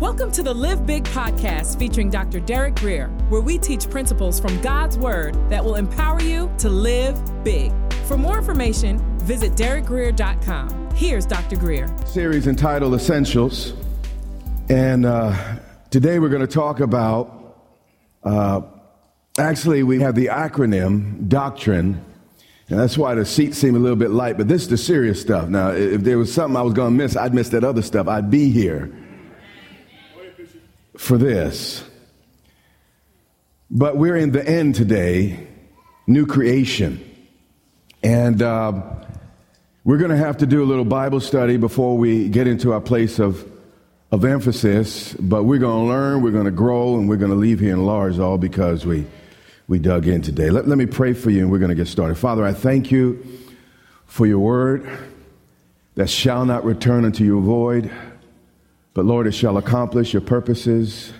Welcome 0.00 0.30
to 0.30 0.44
the 0.44 0.54
Live 0.54 0.86
Big 0.86 1.02
podcast 1.06 1.76
featuring 1.76 2.08
Dr. 2.08 2.38
Derek 2.38 2.76
Grier, 2.76 3.08
where 3.30 3.40
we 3.40 3.58
teach 3.58 3.90
principles 3.90 4.38
from 4.38 4.60
God's 4.60 4.96
Word 4.96 5.34
that 5.50 5.64
will 5.64 5.74
empower 5.74 6.22
you 6.22 6.48
to 6.58 6.68
live 6.68 7.20
big. 7.42 7.72
For 8.04 8.16
more 8.16 8.38
information, 8.38 9.00
visit 9.18 9.54
derekgrier.com. 9.54 10.94
Here's 10.94 11.26
Dr. 11.26 11.56
Grier. 11.56 11.92
Series 12.06 12.46
entitled 12.46 12.94
Essentials. 12.94 13.72
And 14.68 15.04
uh, 15.04 15.56
today 15.90 16.20
we're 16.20 16.28
going 16.28 16.46
to 16.46 16.54
talk 16.54 16.78
about, 16.78 17.58
uh, 18.22 18.60
actually, 19.36 19.82
we 19.82 19.98
have 20.00 20.14
the 20.14 20.26
acronym 20.26 21.26
doctrine. 21.26 22.04
And 22.68 22.78
that's 22.78 22.96
why 22.96 23.16
the 23.16 23.26
seats 23.26 23.58
seem 23.58 23.74
a 23.74 23.80
little 23.80 23.96
bit 23.96 24.10
light, 24.10 24.38
but 24.38 24.46
this 24.46 24.62
is 24.62 24.68
the 24.68 24.78
serious 24.78 25.20
stuff. 25.20 25.48
Now, 25.48 25.70
if 25.70 26.02
there 26.02 26.18
was 26.18 26.32
something 26.32 26.56
I 26.56 26.62
was 26.62 26.74
going 26.74 26.96
to 26.96 26.96
miss, 26.96 27.16
I'd 27.16 27.34
miss 27.34 27.48
that 27.48 27.64
other 27.64 27.82
stuff. 27.82 28.06
I'd 28.06 28.30
be 28.30 28.52
here 28.52 28.92
for 30.98 31.16
this. 31.16 31.82
But 33.70 33.96
we're 33.96 34.16
in 34.16 34.32
the 34.32 34.46
end 34.46 34.74
today, 34.74 35.46
new 36.06 36.26
creation. 36.26 37.04
And 38.02 38.42
uh, 38.42 38.82
we're 39.84 39.98
going 39.98 40.10
to 40.10 40.16
have 40.16 40.38
to 40.38 40.46
do 40.46 40.62
a 40.62 40.66
little 40.66 40.84
Bible 40.84 41.20
study 41.20 41.56
before 41.56 41.96
we 41.96 42.28
get 42.28 42.46
into 42.46 42.72
our 42.72 42.80
place 42.80 43.20
of, 43.20 43.48
of 44.10 44.24
emphasis. 44.24 45.14
But 45.14 45.44
we're 45.44 45.60
going 45.60 45.86
to 45.86 45.88
learn, 45.88 46.22
we're 46.22 46.32
going 46.32 46.46
to 46.46 46.50
grow, 46.50 46.98
and 46.98 47.08
we're 47.08 47.16
going 47.16 47.30
to 47.30 47.36
leave 47.36 47.60
here 47.60 47.72
in 47.72 47.78
enlarged 47.78 48.18
all 48.18 48.36
because 48.36 48.84
we, 48.84 49.06
we 49.68 49.78
dug 49.78 50.08
in 50.08 50.20
today. 50.20 50.50
Let, 50.50 50.66
let 50.66 50.78
me 50.78 50.86
pray 50.86 51.12
for 51.12 51.30
you, 51.30 51.42
and 51.42 51.50
we're 51.50 51.58
going 51.58 51.70
to 51.70 51.76
get 51.76 51.86
started. 51.86 52.16
Father, 52.16 52.44
I 52.44 52.52
thank 52.52 52.90
you 52.90 53.24
for 54.06 54.26
your 54.26 54.40
word 54.40 54.88
that 55.94 56.10
shall 56.10 56.44
not 56.44 56.64
return 56.64 57.04
unto 57.04 57.22
you 57.22 57.40
void 57.40 57.90
but 58.98 59.04
Lord, 59.04 59.28
it 59.28 59.32
shall 59.32 59.58
accomplish 59.58 60.12
your 60.12 60.22
purposes. 60.22 61.12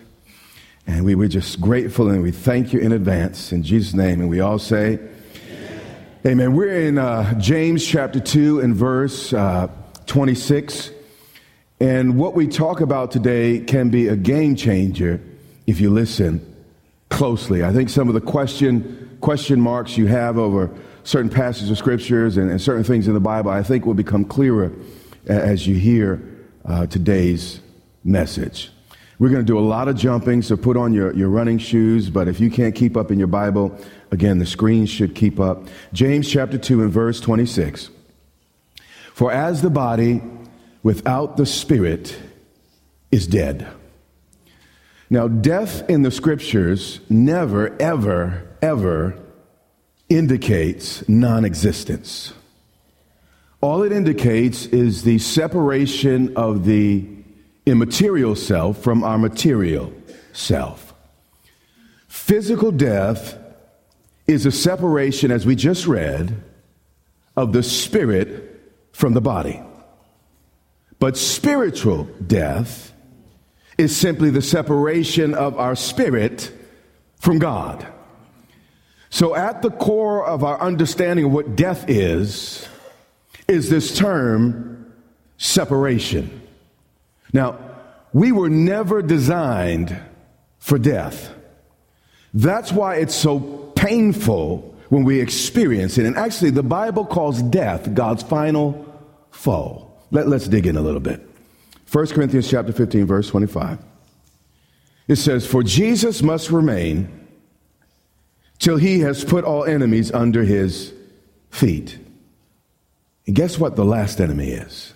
And 0.88 1.04
we 1.04 1.14
were 1.14 1.28
just 1.28 1.60
grateful 1.60 2.10
and 2.10 2.24
we 2.24 2.32
thank 2.32 2.72
you 2.72 2.80
in 2.80 2.90
advance 2.90 3.52
in 3.52 3.62
Jesus' 3.62 3.94
name. 3.94 4.20
And 4.20 4.28
we 4.28 4.40
all 4.40 4.58
say, 4.58 4.98
Amen. 5.48 5.80
Amen. 6.26 6.54
We're 6.56 6.88
in 6.88 6.98
uh, 6.98 7.38
James 7.38 7.86
chapter 7.86 8.18
2 8.18 8.58
and 8.62 8.74
verse 8.74 9.32
uh, 9.32 9.68
26. 10.06 10.90
And 11.78 12.18
what 12.18 12.34
we 12.34 12.48
talk 12.48 12.80
about 12.80 13.12
today 13.12 13.60
can 13.60 13.90
be 13.90 14.08
a 14.08 14.16
game 14.16 14.56
changer 14.56 15.20
if 15.68 15.80
you 15.80 15.90
listen 15.90 16.44
closely. 17.10 17.62
I 17.62 17.72
think 17.72 17.90
some 17.90 18.08
of 18.08 18.14
the 18.14 18.20
question, 18.20 19.18
question 19.20 19.60
marks 19.60 19.96
you 19.96 20.06
have 20.08 20.36
over 20.36 20.68
certain 21.04 21.30
passages 21.30 21.70
of 21.70 21.78
scriptures 21.78 22.38
and, 22.38 22.50
and 22.50 22.60
certain 22.60 22.82
things 22.82 23.06
in 23.06 23.14
the 23.14 23.20
Bible, 23.20 23.52
I 23.52 23.62
think 23.62 23.86
will 23.86 23.94
become 23.94 24.24
clearer 24.24 24.72
as 25.28 25.64
you 25.64 25.76
hear 25.76 26.20
uh, 26.64 26.86
today's 26.86 27.60
message. 28.04 28.70
We're 29.18 29.30
going 29.30 29.44
to 29.44 29.46
do 29.46 29.58
a 29.58 29.60
lot 29.60 29.88
of 29.88 29.96
jumping, 29.96 30.42
so 30.42 30.56
put 30.56 30.76
on 30.76 30.92
your, 30.92 31.12
your 31.14 31.28
running 31.28 31.58
shoes. 31.58 32.08
But 32.08 32.28
if 32.28 32.38
you 32.38 32.50
can't 32.50 32.74
keep 32.74 32.96
up 32.96 33.10
in 33.10 33.18
your 33.18 33.28
Bible, 33.28 33.76
again, 34.12 34.38
the 34.38 34.46
screen 34.46 34.86
should 34.86 35.14
keep 35.14 35.40
up. 35.40 35.66
James 35.92 36.30
chapter 36.30 36.56
2 36.56 36.82
and 36.82 36.92
verse 36.92 37.20
26. 37.20 37.90
For 39.12 39.32
as 39.32 39.60
the 39.60 39.70
body 39.70 40.22
without 40.84 41.36
the 41.36 41.46
spirit 41.46 42.16
is 43.10 43.26
dead. 43.26 43.66
Now, 45.10 45.26
death 45.26 45.88
in 45.90 46.02
the 46.02 46.10
scriptures 46.10 47.00
never, 47.08 47.74
ever, 47.80 48.46
ever 48.62 49.18
indicates 50.08 51.08
non 51.08 51.44
existence. 51.44 52.32
All 53.60 53.82
it 53.82 53.90
indicates 53.90 54.66
is 54.66 55.02
the 55.02 55.18
separation 55.18 56.36
of 56.36 56.64
the 56.64 57.17
immaterial 57.70 58.34
self 58.36 58.78
from 58.82 59.04
our 59.04 59.18
material 59.18 59.92
self. 60.32 60.94
Physical 62.08 62.72
death 62.72 63.38
is 64.26 64.46
a 64.46 64.52
separation, 64.52 65.30
as 65.30 65.46
we 65.46 65.56
just 65.56 65.86
read, 65.86 66.42
of 67.36 67.52
the 67.52 67.62
spirit 67.62 68.60
from 68.92 69.14
the 69.14 69.20
body. 69.20 69.62
But 70.98 71.16
spiritual 71.16 72.04
death 72.26 72.92
is 73.78 73.96
simply 73.96 74.30
the 74.30 74.42
separation 74.42 75.34
of 75.34 75.56
our 75.56 75.76
spirit 75.76 76.52
from 77.20 77.38
God. 77.38 77.86
So, 79.10 79.34
at 79.34 79.62
the 79.62 79.70
core 79.70 80.26
of 80.26 80.44
our 80.44 80.60
understanding 80.60 81.26
of 81.26 81.32
what 81.32 81.56
death 81.56 81.88
is, 81.88 82.68
is 83.46 83.70
this 83.70 83.96
term 83.96 84.92
separation. 85.38 86.47
Now, 87.32 87.58
we 88.12 88.32
were 88.32 88.48
never 88.48 89.02
designed 89.02 89.98
for 90.58 90.78
death. 90.78 91.34
That's 92.34 92.72
why 92.72 92.96
it's 92.96 93.14
so 93.14 93.40
painful 93.76 94.76
when 94.88 95.04
we 95.04 95.20
experience 95.20 95.98
it. 95.98 96.06
And 96.06 96.16
actually, 96.16 96.50
the 96.50 96.62
Bible 96.62 97.04
calls 97.04 97.42
death 97.42 97.94
God's 97.94 98.22
final 98.22 98.84
foe. 99.30 99.90
Let, 100.10 100.26
us 100.26 100.48
dig 100.48 100.66
in 100.66 100.76
a 100.76 100.80
little 100.80 101.00
bit. 101.00 101.20
1 101.90 102.06
Corinthians 102.08 102.50
chapter 102.50 102.72
15, 102.72 103.06
verse 103.06 103.28
25. 103.28 103.78
It 105.06 105.16
says, 105.16 105.46
For 105.46 105.62
Jesus 105.62 106.22
must 106.22 106.50
remain 106.50 107.08
till 108.58 108.76
he 108.76 109.00
has 109.00 109.24
put 109.24 109.44
all 109.44 109.64
enemies 109.64 110.12
under 110.12 110.44
his 110.44 110.92
feet. 111.50 111.98
And 113.26 113.34
guess 113.34 113.58
what 113.58 113.76
the 113.76 113.84
last 113.84 114.20
enemy 114.20 114.48
is? 114.48 114.92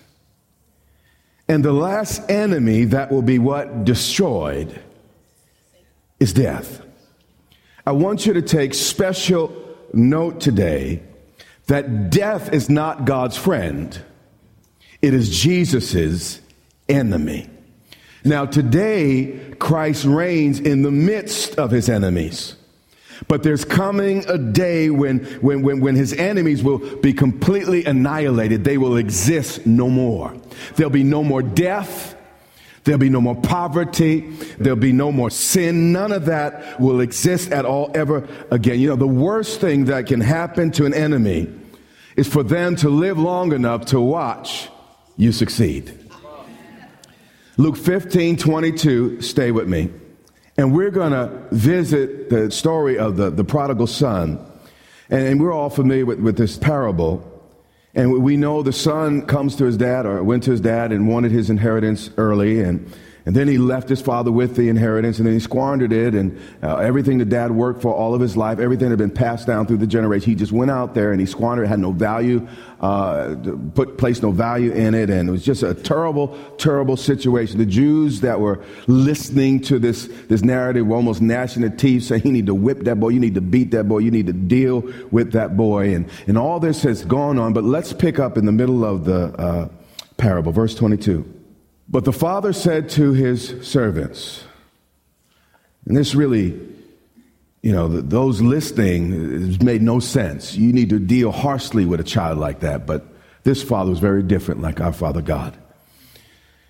And 1.53 1.63
the 1.63 1.71
last 1.71 2.31
enemy 2.31 2.85
that 2.85 3.11
will 3.11 3.21
be 3.21 3.37
what? 3.37 3.85
Destroyed 3.85 4.81
is 6.19 6.33
death. 6.33 6.81
I 7.85 7.91
want 7.91 8.25
you 8.25 8.33
to 8.33 8.41
take 8.41 8.73
special 8.73 9.53
note 9.93 10.41
today 10.41 11.03
that 11.67 12.09
death 12.09 12.51
is 12.51 12.71
not 12.71 13.05
God's 13.05 13.37
friend, 13.37 13.95
it 14.99 15.13
is 15.13 15.29
Jesus's 15.43 16.41
enemy. 16.89 17.47
Now, 18.25 18.47
today, 18.47 19.39
Christ 19.59 20.05
reigns 20.05 20.59
in 20.59 20.81
the 20.81 20.89
midst 20.89 21.59
of 21.59 21.69
his 21.69 21.87
enemies. 21.87 22.55
But 23.27 23.43
there's 23.43 23.65
coming 23.65 24.25
a 24.27 24.37
day 24.37 24.89
when, 24.89 25.19
when, 25.41 25.61
when, 25.61 25.79
when 25.79 25.95
his 25.95 26.13
enemies 26.13 26.63
will 26.63 26.79
be 26.97 27.13
completely 27.13 27.85
annihilated. 27.85 28.63
They 28.63 28.77
will 28.77 28.97
exist 28.97 29.65
no 29.65 29.89
more. 29.89 30.35
There'll 30.75 30.91
be 30.91 31.03
no 31.03 31.23
more 31.23 31.41
death. 31.41 32.15
There'll 32.83 32.99
be 32.99 33.09
no 33.09 33.21
more 33.21 33.35
poverty. 33.35 34.21
There'll 34.57 34.77
be 34.77 34.91
no 34.91 35.11
more 35.11 35.29
sin. 35.29 35.91
None 35.91 36.11
of 36.11 36.25
that 36.25 36.79
will 36.79 36.99
exist 36.99 37.51
at 37.51 37.65
all 37.65 37.91
ever 37.95 38.27
again. 38.51 38.79
You 38.79 38.89
know, 38.89 38.95
the 38.95 39.07
worst 39.07 39.61
thing 39.61 39.85
that 39.85 40.07
can 40.07 40.21
happen 40.21 40.71
to 40.71 40.85
an 40.85 40.93
enemy 40.93 41.47
is 42.15 42.27
for 42.27 42.43
them 42.43 42.75
to 42.77 42.89
live 42.89 43.17
long 43.17 43.53
enough 43.53 43.85
to 43.87 43.99
watch 43.99 44.69
you 45.17 45.31
succeed. 45.31 45.99
Luke 47.57 47.77
15, 47.77 48.37
22, 48.37 49.21
stay 49.21 49.51
with 49.51 49.67
me. 49.67 49.89
And 50.57 50.73
we're 50.73 50.91
going 50.91 51.13
to 51.13 51.29
visit 51.51 52.29
the 52.29 52.51
story 52.51 52.97
of 52.97 53.17
the, 53.17 53.29
the 53.29 53.43
prodigal 53.43 53.87
son. 53.87 54.39
And, 55.09 55.27
and 55.27 55.41
we're 55.41 55.53
all 55.53 55.69
familiar 55.69 56.05
with, 56.05 56.19
with 56.19 56.37
this 56.37 56.57
parable. 56.57 57.29
And 57.95 58.23
we 58.23 58.37
know 58.37 58.63
the 58.63 58.73
son 58.73 59.23
comes 59.23 59.55
to 59.57 59.65
his 59.65 59.77
dad 59.77 60.05
or 60.05 60.23
went 60.23 60.43
to 60.43 60.51
his 60.51 60.61
dad 60.61 60.91
and 60.91 61.07
wanted 61.07 61.31
his 61.31 61.49
inheritance 61.49 62.09
early. 62.17 62.61
And 62.61 62.91
and 63.25 63.33
then 63.33 63.47
he 63.47 63.57
left 63.57 63.87
his 63.87 64.01
father 64.01 64.33
with 64.33 64.57
the 64.57 64.67
inheritance 64.67 65.17
and 65.17 65.25
then 65.25 65.33
he 65.33 65.39
squandered 65.39 65.93
it 65.93 66.13
and 66.13 66.37
uh, 66.61 66.75
everything 66.77 67.19
the 67.19 67.25
dad 67.25 67.51
worked 67.51 67.81
for 67.81 67.93
all 67.93 68.13
of 68.13 68.19
his 68.19 68.35
life, 68.35 68.59
everything 68.59 68.89
had 68.89 68.97
been 68.97 69.09
passed 69.09 69.47
down 69.47 69.65
through 69.65 69.77
the 69.77 69.87
generation. 69.87 70.29
He 70.29 70.35
just 70.35 70.51
went 70.51 70.69
out 70.69 70.93
there 70.93 71.13
and 71.13 71.21
he 71.21 71.25
squandered 71.25 71.65
it, 71.65 71.69
had 71.69 71.79
no 71.79 71.93
value, 71.93 72.45
uh, 72.81 73.35
put, 73.75 73.97
placed 73.97 74.23
no 74.23 74.31
value 74.31 74.73
in 74.73 74.93
it. 74.93 75.09
And 75.09 75.29
it 75.29 75.31
was 75.31 75.45
just 75.45 75.63
a 75.63 75.73
terrible, 75.73 76.37
terrible 76.57 76.97
situation. 76.97 77.59
The 77.59 77.65
Jews 77.65 78.19
that 78.21 78.41
were 78.41 78.61
listening 78.87 79.61
to 79.61 79.79
this, 79.79 80.07
this 80.27 80.43
narrative 80.43 80.85
were 80.85 80.97
almost 80.97 81.21
gnashing 81.21 81.61
their 81.61 81.71
teeth 81.71 82.03
saying, 82.03 82.23
you 82.25 82.31
need 82.33 82.47
to 82.47 82.55
whip 82.55 82.81
that 82.81 82.99
boy, 82.99 83.09
you 83.09 83.21
need 83.21 83.35
to 83.35 83.41
beat 83.41 83.71
that 83.71 83.85
boy, 83.85 83.99
you 83.99 84.11
need 84.11 84.27
to 84.27 84.33
deal 84.33 84.81
with 85.11 85.31
that 85.31 85.55
boy. 85.55 85.95
And, 85.95 86.09
and 86.27 86.37
all 86.37 86.59
this 86.59 86.83
has 86.83 87.05
gone 87.05 87.39
on, 87.39 87.53
but 87.53 87.63
let's 87.63 87.93
pick 87.93 88.19
up 88.19 88.37
in 88.37 88.45
the 88.45 88.51
middle 88.51 88.83
of 88.83 89.05
the 89.05 89.33
uh, 89.39 89.69
parable, 90.17 90.51
verse 90.51 90.75
22. 90.75 91.32
But 91.93 92.05
the 92.05 92.11
father 92.11 92.53
said 92.53 92.89
to 92.89 93.13
his 93.13 93.53
servants, 93.61 94.43
and 95.85 95.95
this 95.95 96.15
really, 96.15 96.59
you 97.61 97.71
know, 97.71 97.87
those 97.87 98.41
listening 98.41 99.63
made 99.63 99.83
no 99.83 99.99
sense. 99.99 100.55
You 100.55 100.73
need 100.73 100.89
to 100.89 100.97
deal 100.97 101.31
harshly 101.31 101.85
with 101.85 101.99
a 101.99 102.03
child 102.03 102.39
like 102.39 102.61
that, 102.61 102.87
but 102.87 103.05
this 103.43 103.61
father 103.61 103.91
was 103.91 103.99
very 103.99 104.23
different, 104.23 104.59
like 104.59 104.81
our 104.81 104.91
Father 104.91 105.21
God. 105.21 105.55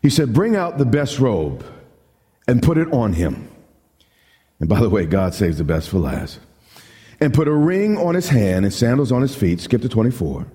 He 0.01 0.09
said, 0.09 0.33
Bring 0.33 0.57
out 0.57 0.77
the 0.77 0.85
best 0.85 1.19
robe 1.19 1.65
and 2.45 2.61
put 2.61 2.77
it 2.77 2.91
on 2.91 3.13
him. 3.13 3.47
And 4.59 4.67
by 4.67 4.81
the 4.81 4.89
way, 4.89 5.05
God 5.05 5.33
saves 5.33 5.57
the 5.57 5.63
best 5.63 5.87
for 5.87 5.99
last. 5.99 6.37
And 7.21 7.33
put 7.33 7.47
a 7.47 7.55
ring 7.55 7.97
on 7.97 8.13
his 8.13 8.27
hand 8.27 8.65
and 8.65 8.73
sandals 8.73 9.13
on 9.13 9.21
his 9.21 9.37
feet. 9.37 9.61
Skip 9.61 9.83
to 9.83 9.89
24. 9.89 10.47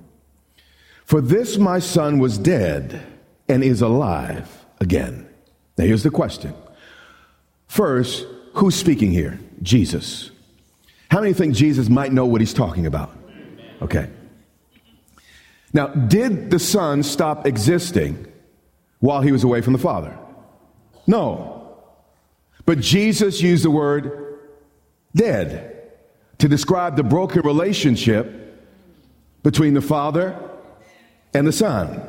For 1.06 1.23
this 1.23 1.56
my 1.56 1.79
son 1.79 2.19
was 2.19 2.37
dead 2.37 3.18
and 3.48 3.64
is 3.64 3.82
alive 3.82 4.66
again. 4.80 5.28
Now, 5.76 5.84
here's 5.84 6.02
the 6.02 6.10
question. 6.10 6.54
First, 7.66 8.26
who's 8.54 8.74
speaking 8.74 9.10
here? 9.10 9.38
Jesus. 9.62 10.30
How 11.10 11.20
many 11.20 11.32
think 11.32 11.54
Jesus 11.54 11.88
might 11.88 12.12
know 12.12 12.26
what 12.26 12.40
he's 12.40 12.54
talking 12.54 12.86
about? 12.86 13.16
Okay. 13.80 14.10
Now, 15.72 15.88
did 15.88 16.50
the 16.50 16.58
Son 16.58 17.02
stop 17.02 17.46
existing 17.46 18.26
while 19.00 19.20
he 19.20 19.32
was 19.32 19.44
away 19.44 19.60
from 19.60 19.72
the 19.72 19.78
Father? 19.78 20.16
No. 21.06 21.76
But 22.64 22.80
Jesus 22.80 23.40
used 23.40 23.64
the 23.64 23.70
word 23.70 24.38
dead 25.14 25.90
to 26.38 26.48
describe 26.48 26.96
the 26.96 27.02
broken 27.02 27.42
relationship 27.42 28.34
between 29.42 29.74
the 29.74 29.80
Father 29.80 30.38
and 31.34 31.46
the 31.46 31.52
Son. 31.52 32.02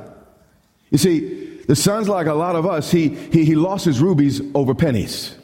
You 0.91 0.97
see, 0.97 1.62
the 1.68 1.75
Son's 1.75 2.09
like 2.09 2.27
a 2.27 2.33
lot 2.33 2.56
of 2.56 2.65
us, 2.65 2.91
he, 2.91 3.09
he, 3.09 3.45
he 3.45 3.56
lost 3.56 3.86
his 3.86 4.00
rubies 4.00 4.41
over 4.56 4.74
pennies. 4.74 5.36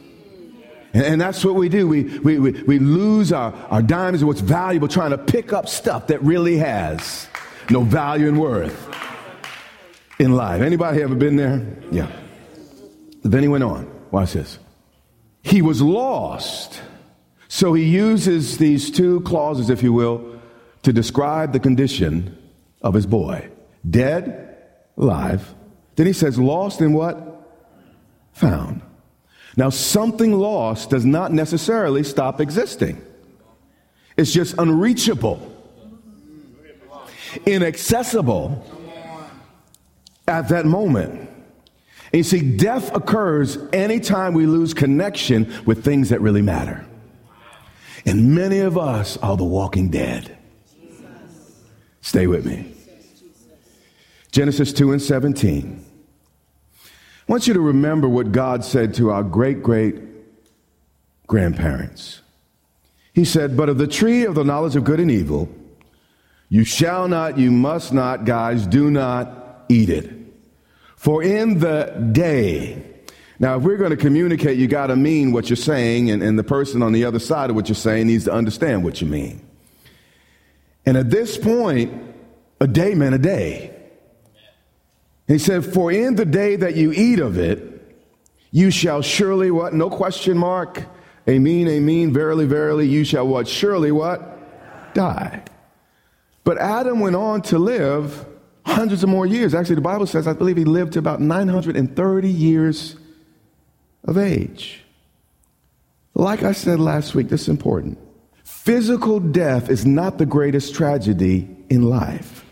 And, 0.92 1.04
and 1.04 1.20
that's 1.20 1.44
what 1.44 1.54
we 1.54 1.68
do. 1.68 1.86
We, 1.86 2.18
we, 2.18 2.38
we, 2.38 2.50
we 2.62 2.78
lose 2.78 3.32
our, 3.32 3.52
our 3.70 3.82
diamonds 3.82 4.22
and 4.22 4.28
what's 4.28 4.40
valuable 4.40 4.88
trying 4.88 5.10
to 5.10 5.18
pick 5.18 5.52
up 5.52 5.68
stuff 5.68 6.08
that 6.08 6.22
really 6.22 6.56
has 6.56 7.28
no 7.70 7.82
value 7.82 8.28
and 8.28 8.40
worth 8.40 8.88
in 10.18 10.32
life. 10.32 10.62
Anybody 10.62 11.02
ever 11.02 11.14
been 11.14 11.36
there? 11.36 11.64
Yeah. 11.90 12.10
Then 13.22 13.42
he 13.42 13.48
went 13.48 13.64
on. 13.64 13.90
Watch 14.10 14.32
this. 14.32 14.58
He 15.42 15.62
was 15.62 15.82
lost. 15.82 16.80
So 17.48 17.72
he 17.72 17.84
uses 17.84 18.58
these 18.58 18.90
two 18.90 19.20
clauses, 19.20 19.70
if 19.70 19.82
you 19.82 19.92
will, 19.92 20.40
to 20.82 20.92
describe 20.92 21.52
the 21.52 21.60
condition 21.60 22.36
of 22.82 22.94
his 22.94 23.06
boy 23.06 23.48
dead, 23.88 24.45
alive. 24.96 25.54
Then 25.96 26.06
he 26.06 26.12
says, 26.12 26.38
lost 26.38 26.80
in 26.80 26.92
what? 26.92 27.32
Found. 28.34 28.82
Now, 29.56 29.70
something 29.70 30.32
lost 30.32 30.90
does 30.90 31.06
not 31.06 31.32
necessarily 31.32 32.02
stop 32.04 32.40
existing, 32.40 33.00
it's 34.16 34.32
just 34.32 34.54
unreachable 34.58 35.52
inaccessible 37.44 38.64
at 40.26 40.48
that 40.48 40.64
moment. 40.64 41.28
And 42.12 42.14
you 42.14 42.22
see, 42.22 42.56
death 42.56 42.94
occurs 42.94 43.58
anytime 43.72 44.32
we 44.32 44.46
lose 44.46 44.72
connection 44.72 45.52
with 45.66 45.84
things 45.84 46.08
that 46.10 46.20
really 46.20 46.42
matter. 46.42 46.86
And 48.06 48.34
many 48.34 48.60
of 48.60 48.78
us 48.78 49.16
are 49.18 49.36
the 49.36 49.44
walking 49.44 49.90
dead. 49.90 50.36
Stay 52.00 52.28
with 52.28 52.46
me. 52.46 52.75
Genesis 54.36 54.70
2 54.74 54.92
and 54.92 55.00
17. 55.00 55.82
I 56.84 56.88
want 57.26 57.46
you 57.46 57.54
to 57.54 57.60
remember 57.60 58.06
what 58.06 58.32
God 58.32 58.66
said 58.66 58.92
to 58.96 59.10
our 59.10 59.22
great 59.22 59.62
great 59.62 59.96
grandparents. 61.26 62.20
He 63.14 63.24
said, 63.24 63.56
But 63.56 63.70
of 63.70 63.78
the 63.78 63.86
tree 63.86 64.26
of 64.26 64.34
the 64.34 64.44
knowledge 64.44 64.76
of 64.76 64.84
good 64.84 65.00
and 65.00 65.10
evil, 65.10 65.48
you 66.50 66.64
shall 66.64 67.08
not, 67.08 67.38
you 67.38 67.50
must 67.50 67.94
not, 67.94 68.26
guys, 68.26 68.66
do 68.66 68.90
not 68.90 69.64
eat 69.70 69.88
it. 69.88 70.12
For 70.96 71.22
in 71.22 71.58
the 71.58 72.10
day, 72.12 72.84
now 73.38 73.56
if 73.56 73.62
we're 73.62 73.78
going 73.78 73.88
to 73.88 73.96
communicate, 73.96 74.58
you 74.58 74.66
got 74.66 74.88
to 74.88 74.96
mean 74.96 75.32
what 75.32 75.48
you're 75.48 75.56
saying, 75.56 76.10
and, 76.10 76.22
and 76.22 76.38
the 76.38 76.44
person 76.44 76.82
on 76.82 76.92
the 76.92 77.06
other 77.06 77.20
side 77.20 77.48
of 77.48 77.56
what 77.56 77.70
you're 77.70 77.74
saying 77.74 78.08
needs 78.08 78.24
to 78.24 78.34
understand 78.34 78.84
what 78.84 79.00
you 79.00 79.06
mean. 79.06 79.40
And 80.84 80.98
at 80.98 81.08
this 81.08 81.38
point, 81.38 81.90
a 82.60 82.66
day 82.66 82.94
meant 82.94 83.14
a 83.14 83.18
day. 83.18 83.72
He 85.26 85.38
said, 85.38 85.64
For 85.64 85.90
in 85.90 86.14
the 86.14 86.24
day 86.24 86.56
that 86.56 86.76
you 86.76 86.92
eat 86.92 87.18
of 87.18 87.38
it, 87.38 87.72
you 88.50 88.70
shall 88.70 89.02
surely 89.02 89.50
what? 89.50 89.74
No 89.74 89.90
question 89.90 90.38
mark. 90.38 90.84
Amen, 91.28 91.66
amen. 91.68 92.12
Verily, 92.12 92.46
verily, 92.46 92.86
you 92.86 93.04
shall 93.04 93.26
what? 93.26 93.48
Surely 93.48 93.90
what? 93.90 94.94
Die. 94.94 95.42
But 96.44 96.58
Adam 96.58 97.00
went 97.00 97.16
on 97.16 97.42
to 97.42 97.58
live 97.58 98.24
hundreds 98.64 99.02
of 99.02 99.08
more 99.08 99.26
years. 99.26 99.52
Actually, 99.52 99.74
the 99.74 99.80
Bible 99.80 100.06
says, 100.06 100.28
I 100.28 100.32
believe 100.32 100.56
he 100.56 100.64
lived 100.64 100.92
to 100.92 101.00
about 101.00 101.20
930 101.20 102.30
years 102.30 102.96
of 104.04 104.16
age. 104.16 104.84
Like 106.14 106.44
I 106.44 106.52
said 106.52 106.78
last 106.78 107.14
week, 107.14 107.28
this 107.28 107.42
is 107.42 107.48
important. 107.48 107.98
Physical 108.44 109.20
death 109.20 109.68
is 109.68 109.84
not 109.84 110.18
the 110.18 110.26
greatest 110.26 110.74
tragedy 110.74 111.48
in 111.68 111.82
life. 111.82 112.45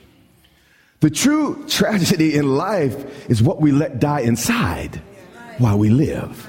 The 1.04 1.10
true 1.10 1.66
tragedy 1.68 2.34
in 2.34 2.56
life 2.56 3.28
is 3.28 3.42
what 3.42 3.60
we 3.60 3.72
let 3.72 4.00
die 4.00 4.20
inside 4.20 5.02
while 5.58 5.78
we 5.78 5.90
live. 5.90 6.48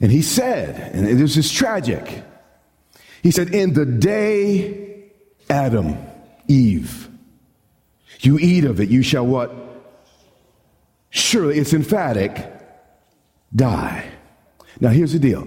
And 0.00 0.10
he 0.10 0.22
said, 0.22 0.94
and 0.94 1.20
this 1.20 1.36
is 1.36 1.52
tragic, 1.52 2.24
he 3.22 3.30
said, 3.30 3.54
In 3.54 3.74
the 3.74 3.84
day 3.84 5.10
Adam, 5.50 5.98
Eve, 6.48 7.10
you 8.20 8.38
eat 8.38 8.64
of 8.64 8.80
it, 8.80 8.88
you 8.88 9.02
shall 9.02 9.26
what? 9.26 9.54
Surely, 11.10 11.58
it's 11.58 11.74
emphatic, 11.74 12.50
die. 13.54 14.10
Now, 14.80 14.88
here's 14.88 15.12
the 15.12 15.18
deal. 15.18 15.46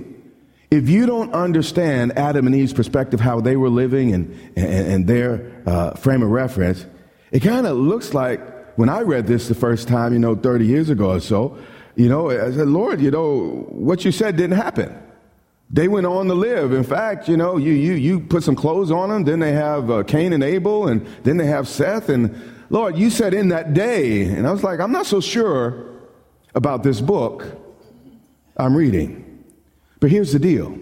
If 0.73 0.89
you 0.89 1.05
don't 1.05 1.31
understand 1.35 2.17
Adam 2.17 2.47
and 2.47 2.55
Eve's 2.55 2.73
perspective, 2.73 3.19
how 3.19 3.39
they 3.39 3.55
were 3.55 3.69
living 3.69 4.11
and, 4.11 4.33
and, 4.55 4.87
and 4.87 5.07
their 5.07 5.51
uh, 5.67 5.91
frame 5.91 6.23
of 6.23 6.31
reference, 6.31 6.87
it 7.31 7.41
kind 7.41 7.67
of 7.67 7.77
looks 7.77 8.15
like 8.15 8.41
when 8.75 8.89
I 8.89 9.01
read 9.01 9.27
this 9.27 9.47
the 9.47 9.53
first 9.53 9.87
time, 9.87 10.13
you 10.13 10.19
know, 10.19 10.33
30 10.35 10.65
years 10.65 10.89
ago 10.89 11.11
or 11.11 11.19
so, 11.19 11.59
you 11.95 12.09
know, 12.09 12.31
I 12.31 12.49
said, 12.49 12.67
Lord, 12.69 13.01
you 13.01 13.11
know, 13.11 13.67
what 13.69 14.03
you 14.03 14.11
said 14.11 14.35
didn't 14.35 14.57
happen. 14.57 14.97
They 15.69 15.87
went 15.87 16.07
on 16.07 16.25
to 16.25 16.33
live. 16.33 16.73
In 16.73 16.83
fact, 16.83 17.29
you 17.29 17.37
know, 17.37 17.57
you, 17.57 17.73
you, 17.73 17.93
you 17.93 18.19
put 18.19 18.41
some 18.41 18.55
clothes 18.55 18.89
on 18.89 19.09
them, 19.09 19.25
then 19.25 19.41
they 19.41 19.51
have 19.51 19.91
uh, 19.91 20.01
Cain 20.01 20.33
and 20.33 20.43
Abel, 20.43 20.87
and 20.87 21.05
then 21.21 21.37
they 21.37 21.45
have 21.45 21.67
Seth. 21.67 22.09
And 22.09 22.35
Lord, 22.71 22.97
you 22.97 23.11
said 23.11 23.35
in 23.35 23.49
that 23.49 23.75
day, 23.75 24.23
and 24.23 24.47
I 24.47 24.51
was 24.51 24.63
like, 24.63 24.79
I'm 24.79 24.91
not 24.91 25.05
so 25.05 25.21
sure 25.21 25.85
about 26.55 26.81
this 26.81 26.99
book 26.99 27.45
I'm 28.57 28.75
reading. 28.75 29.22
But 30.03 30.11
here's 30.11 30.33
the 30.33 30.39
deal 30.39 30.77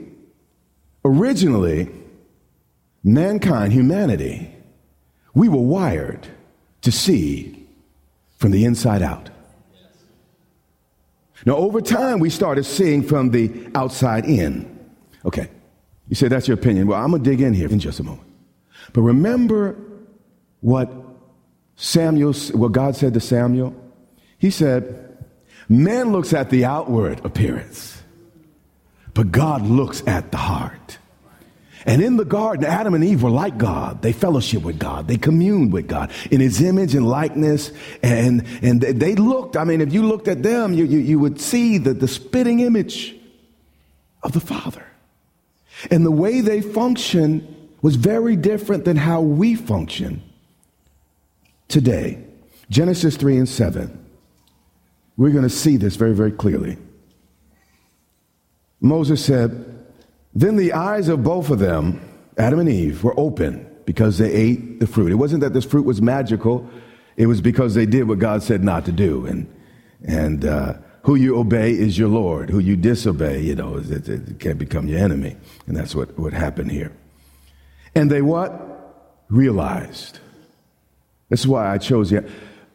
originally, 1.06 1.92
mankind, 3.04 3.72
humanity, 3.72 4.52
we 5.36 5.48
were 5.48 5.62
wired 5.62 6.26
to 6.82 6.92
see 6.92 7.68
from 8.40 8.50
the 8.50 8.66
inside 8.66 9.04
out. 9.04 9.30
Now, 11.46 11.58
over 11.58 11.82
time, 11.82 12.18
we 12.18 12.32
started 12.32 12.64
seeing 12.64 13.04
from 13.04 13.30
the 13.30 13.70
outside 13.76 14.26
in. 14.26 14.90
Okay. 15.24 15.52
You 16.08 16.16
say 16.16 16.28
that's 16.28 16.48
your 16.48 16.58
opinion. 16.58 16.88
Well, 16.88 17.00
I'm 17.00 17.12
going 17.12 17.24
to 17.24 17.30
dig 17.30 17.42
in 17.42 17.54
here 17.54 17.70
in 17.70 17.78
just 17.78 18.00
a 18.00 18.04
moment. 18.04 18.28
But 18.92 19.02
remember 19.02 19.76
what 20.62 20.92
Samuel, 21.76 22.34
what 22.54 22.72
God 22.72 22.96
said 22.96 23.14
to 23.14 23.20
Samuel? 23.20 23.76
He 24.40 24.50
said, 24.50 25.28
Man 25.70 26.12
looks 26.12 26.34
at 26.34 26.50
the 26.50 26.66
outward 26.66 27.24
appearance, 27.24 28.01
but 29.14 29.32
God 29.32 29.64
looks 29.64 30.04
at 30.08 30.32
the 30.32 30.38
heart. 30.38 30.98
And 31.86 32.02
in 32.02 32.18
the 32.18 32.26
garden, 32.26 32.66
Adam 32.66 32.94
and 32.94 33.04
Eve 33.04 33.24
were 33.24 33.32
like 33.32 33.58
God. 33.58 34.02
They 34.02 34.14
fellowship 34.14 34.62
with 34.62 34.78
God. 34.78 35.08
They 35.08 35.18
communed 35.18 35.74
with 35.74 35.88
God 35.88 36.12
in 36.30 36.40
his 36.40 36.62
image 36.62 36.94
and 36.94 37.08
likeness. 37.08 37.72
And, 38.04 38.46
and 38.62 38.82
they 38.82 39.16
looked, 39.16 39.58
I 39.58 39.64
mean, 39.64 39.82
if 39.82 39.92
you 39.92 40.06
looked 40.06 40.28
at 40.28 40.44
them, 40.44 40.74
you, 40.74 40.86
you, 40.86 41.00
you 41.00 41.20
would 41.20 41.42
see 41.42 41.80
the, 41.80 41.94
the 41.94 42.08
spitting 42.08 42.60
image 42.60 43.16
of 44.22 44.34
the 44.34 44.40
Father. 44.40 44.86
And 45.90 46.06
the 46.06 46.12
way 46.12 46.42
they 46.42 46.62
function 46.62 47.70
was 47.82 47.96
very 47.96 48.36
different 48.36 48.86
than 48.86 48.98
how 48.98 49.22
we 49.22 49.56
function 49.56 50.22
today. 51.68 52.24
Genesis 52.70 53.18
3 53.18 53.38
and 53.38 53.50
7. 53.50 53.98
We're 55.18 55.32
going 55.32 55.44
to 55.44 55.50
see 55.50 55.78
this 55.78 55.96
very, 55.96 56.14
very 56.14 56.32
clearly. 56.32 56.78
Moses 58.82 59.24
said, 59.24 59.86
Then 60.34 60.58
the 60.58 60.74
eyes 60.74 61.08
of 61.08 61.24
both 61.24 61.50
of 61.50 61.60
them, 61.60 62.02
Adam 62.38 62.60
and 62.60 62.70
Eve, 62.70 63.04
were 63.04 63.18
open 63.18 63.68
because 63.86 64.18
they 64.18 64.32
ate 64.32 64.80
the 64.80 64.88
fruit. 64.88 65.12
It 65.12 65.16
wasn't 65.16 65.42
that 65.42 65.54
this 65.54 65.66
fruit 65.66 65.86
was 65.86 66.02
magical, 66.02 66.70
it 67.16 67.28
was 67.28 67.40
because 67.42 67.76
they 67.76 67.86
did 67.86 68.08
what 68.08 68.20
God 68.20 68.42
said 68.42 68.64
not 68.64 68.86
to 68.86 68.92
do. 68.92 69.26
And, 69.26 69.54
and, 70.04 70.46
uh, 70.46 70.74
who 71.04 71.16
you 71.16 71.38
obey 71.38 71.72
is 71.72 71.98
your 71.98 72.10
Lord. 72.10 72.50
Who 72.50 72.60
you 72.60 72.76
disobey, 72.76 73.42
you 73.42 73.56
know, 73.56 73.78
it, 73.78 74.08
it 74.08 74.40
can 74.40 74.58
become 74.58 74.88
your 74.88 75.00
enemy. 75.00 75.36
And 75.68 75.76
that's 75.76 75.96
what, 75.96 76.18
what 76.18 76.34
happened 76.34 76.72
here. 76.72 76.92
And 77.96 78.10
they 78.10 78.22
what? 78.22 79.26
Realized. 79.30 80.20
This 81.30 81.42
is 81.42 81.48
why 81.48 81.72
I 81.72 81.78
chose 81.78 82.12
it. 82.12 82.30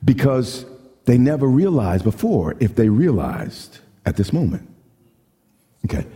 Because 0.04 0.66
they 1.04 1.18
never 1.18 1.46
realized 1.46 2.04
before 2.04 2.56
if 2.58 2.74
they 2.74 2.88
realized 2.88 3.78
at 4.04 4.16
this 4.16 4.32
moment. 4.32 4.68
Okay. 5.86 6.06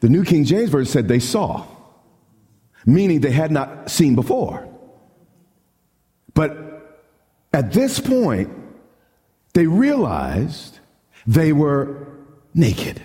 The 0.00 0.08
New 0.08 0.24
King 0.24 0.44
James 0.44 0.70
Version 0.70 0.92
said 0.92 1.08
they 1.08 1.18
saw, 1.18 1.64
meaning 2.84 3.20
they 3.20 3.30
had 3.30 3.50
not 3.50 3.90
seen 3.90 4.14
before. 4.14 4.68
But 6.34 7.00
at 7.52 7.72
this 7.72 8.00
point, 8.00 8.50
they 9.54 9.66
realized 9.66 10.80
They 11.26 11.52
were 11.52 12.06
naked. 12.52 13.00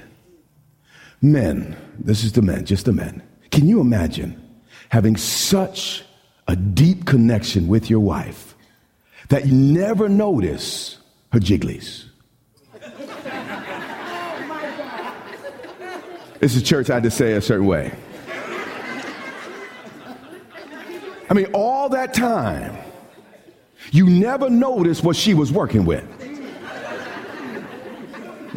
Men, 1.22 1.76
this 1.98 2.24
is 2.24 2.34
the 2.34 2.42
men, 2.42 2.66
just 2.66 2.86
the 2.86 2.92
men. 2.92 3.24
Can 3.52 3.68
you 3.68 3.80
imagine 3.80 4.36
having 4.90 5.16
such 5.18 6.04
a 6.48 6.56
deep 6.56 7.06
connection 7.06 7.68
with 7.68 7.90
your 7.90 8.00
wife 8.02 8.56
that 9.30 9.48
you 9.48 9.54
never 9.54 10.10
notice 10.10 10.98
her 11.32 11.40
jigglies? 11.40 12.09
It's 16.42 16.56
a 16.56 16.62
church 16.62 16.90
I 16.90 16.96
had 16.96 17.04
to 17.04 17.12
say 17.12 17.34
a 17.34 17.42
certain 17.42 17.66
way. 17.66 17.94
I 21.30 21.34
mean, 21.34 21.48
all 21.54 21.90
that 21.90 22.14
time, 22.14 22.78
you 23.92 24.08
never 24.08 24.50
noticed 24.50 25.04
what 25.04 25.16
she 25.16 25.34
was 25.34 25.52
working 25.52 25.86
with. 25.86 26.06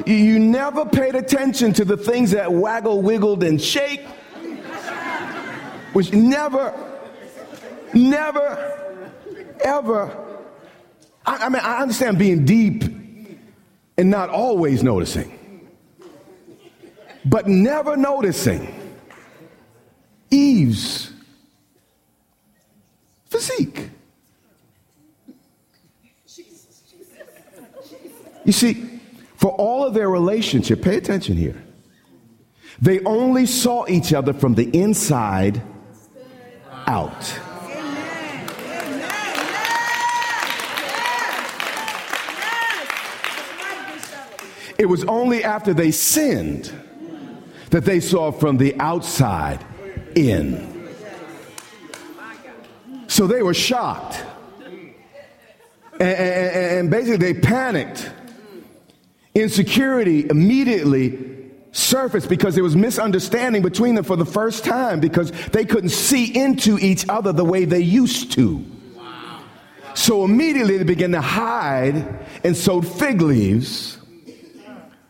You 0.07 0.39
never 0.39 0.87
paid 0.87 1.15
attention 1.15 1.75
to 1.75 1.85
the 1.85 1.97
things 1.97 2.31
that 2.31 2.51
waggle, 2.51 3.03
wiggled, 3.03 3.43
and 3.43 3.61
shake, 3.61 4.07
which 5.93 6.12
never, 6.12 6.73
never, 7.93 9.05
ever. 9.61 10.17
I, 11.27 11.47
I 11.47 11.49
mean, 11.51 11.62
I 11.62 11.83
understand 11.83 12.19
being 12.19 12.47
deep 12.47 12.85
and 13.99 14.11
not 14.11 14.31
always 14.31 14.83
noticing, 14.83 15.39
but 17.25 17.47
never 17.47 17.97
noticing 17.97 18.75
Eve's 20.31 21.12
physique. 23.26 23.91
You 28.45 28.52
see, 28.52 29.00
for 29.37 29.52
all 29.52 29.85
of 29.85 29.95
their 29.95 30.11
relationship, 30.11 30.83
pay 30.83 30.97
attention 30.97 31.37
here. 31.37 31.62
They 32.81 33.00
only 33.05 33.47
saw 33.47 33.87
each 33.87 34.12
other 34.12 34.33
from 34.33 34.55
the 34.55 34.69
inside 34.76 35.62
out. 36.87 37.41
It 44.79 44.87
was 44.87 45.05
only 45.05 45.45
after 45.45 45.73
they 45.73 45.93
sinned 45.93 46.73
that 47.73 47.85
they 47.85 48.00
saw 48.00 48.31
from 48.31 48.57
the 48.57 48.79
outside 48.79 49.62
in. 50.14 50.71
So 53.09 53.26
they 53.26 53.43
were 53.43 53.55
shocked. 53.55 54.25
And, 55.95 56.00
and, 56.00 56.57
and 56.57 56.91
basically, 56.91 57.33
they 57.33 57.38
panicked 57.38 58.11
Insecurity 59.35 60.29
immediately 60.29 61.19
surfaced 61.73 62.29
because 62.29 62.55
there 62.55 62.64
was 62.64 62.76
misunderstanding 62.76 63.62
between 63.62 63.95
them 63.95 64.05
for 64.05 64.17
the 64.17 64.26
first 64.26 64.62
time 64.62 65.00
because 65.00 65.31
they 65.52 65.64
couldn't 65.64 65.88
see 65.88 66.26
into 66.38 66.79
each 66.79 67.09
other 67.09 67.33
the 67.33 67.45
way 67.45 67.64
they 67.64 67.81
used 67.81 68.33
to. 68.33 68.62
So 69.95 70.25
immediately 70.25 70.76
they 70.76 70.85
began 70.85 71.12
to 71.12 71.21
hide 71.21 72.26
and 72.45 72.55
sewed 72.57 72.87
fig 72.87 73.23
leaves 73.23 73.99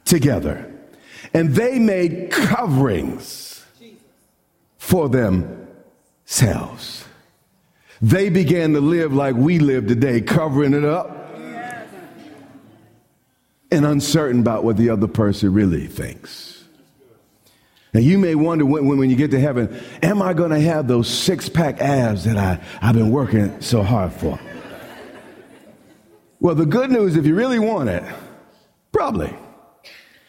together. 0.05 0.72
And 1.35 1.55
they 1.55 1.79
made 1.79 2.31
coverings 2.31 3.65
for 4.79 5.09
themselves. 5.09 7.05
They 8.01 8.29
began 8.29 8.73
to 8.73 8.81
live 8.81 9.15
like 9.15 9.37
we 9.37 9.59
live 9.59 9.87
today, 9.87 10.21
covering 10.21 10.75
it 10.75 10.85
up 10.85 11.23
and 13.71 13.87
uncertain 13.87 14.41
about 14.41 14.65
what 14.65 14.77
the 14.77 14.91
other 14.91 15.07
person 15.07 15.53
really 15.55 15.87
thinks. 15.87 16.65
Now, 17.95 18.01
you 18.01 18.19
may 18.19 18.35
wonder 18.35 18.65
when, 18.65 18.87
when 18.99 19.11
you 19.11 19.17
get 19.17 19.31
to 19.33 19.41
heaven, 19.41 19.79
am 20.03 20.23
I 20.23 20.33
going 20.33 20.51
to 20.51 20.61
have 20.61 20.89
those 20.89 21.09
six 21.09 21.49
pack 21.49 21.81
abs 21.81 22.25
that 22.25 22.37
I, 22.37 22.63
I've 22.81 22.95
been 22.95 23.11
working 23.11 23.61
so 23.61 23.83
hard 23.83 24.13
for? 24.13 24.39
Well, 26.41 26.55
the 26.55 26.67
good 26.67 26.91
news, 26.91 27.17
if 27.17 27.27
you 27.27 27.35
really 27.35 27.59
want 27.59 27.89
it, 27.89 28.03
probably. 28.91 29.33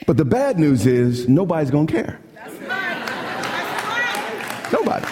But 0.05 0.17
the 0.17 0.25
bad 0.25 0.59
news 0.59 0.85
is 0.85 1.27
nobody's 1.29 1.71
going 1.71 1.87
to 1.87 1.93
care. 1.93 2.19
Nobody. 4.71 5.05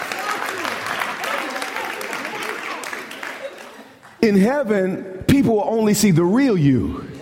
In 4.20 4.36
heaven, 4.36 5.24
people 5.26 5.56
will 5.56 5.68
only 5.68 5.94
see 5.94 6.10
the 6.10 6.24
real 6.24 6.56
you 6.56 7.12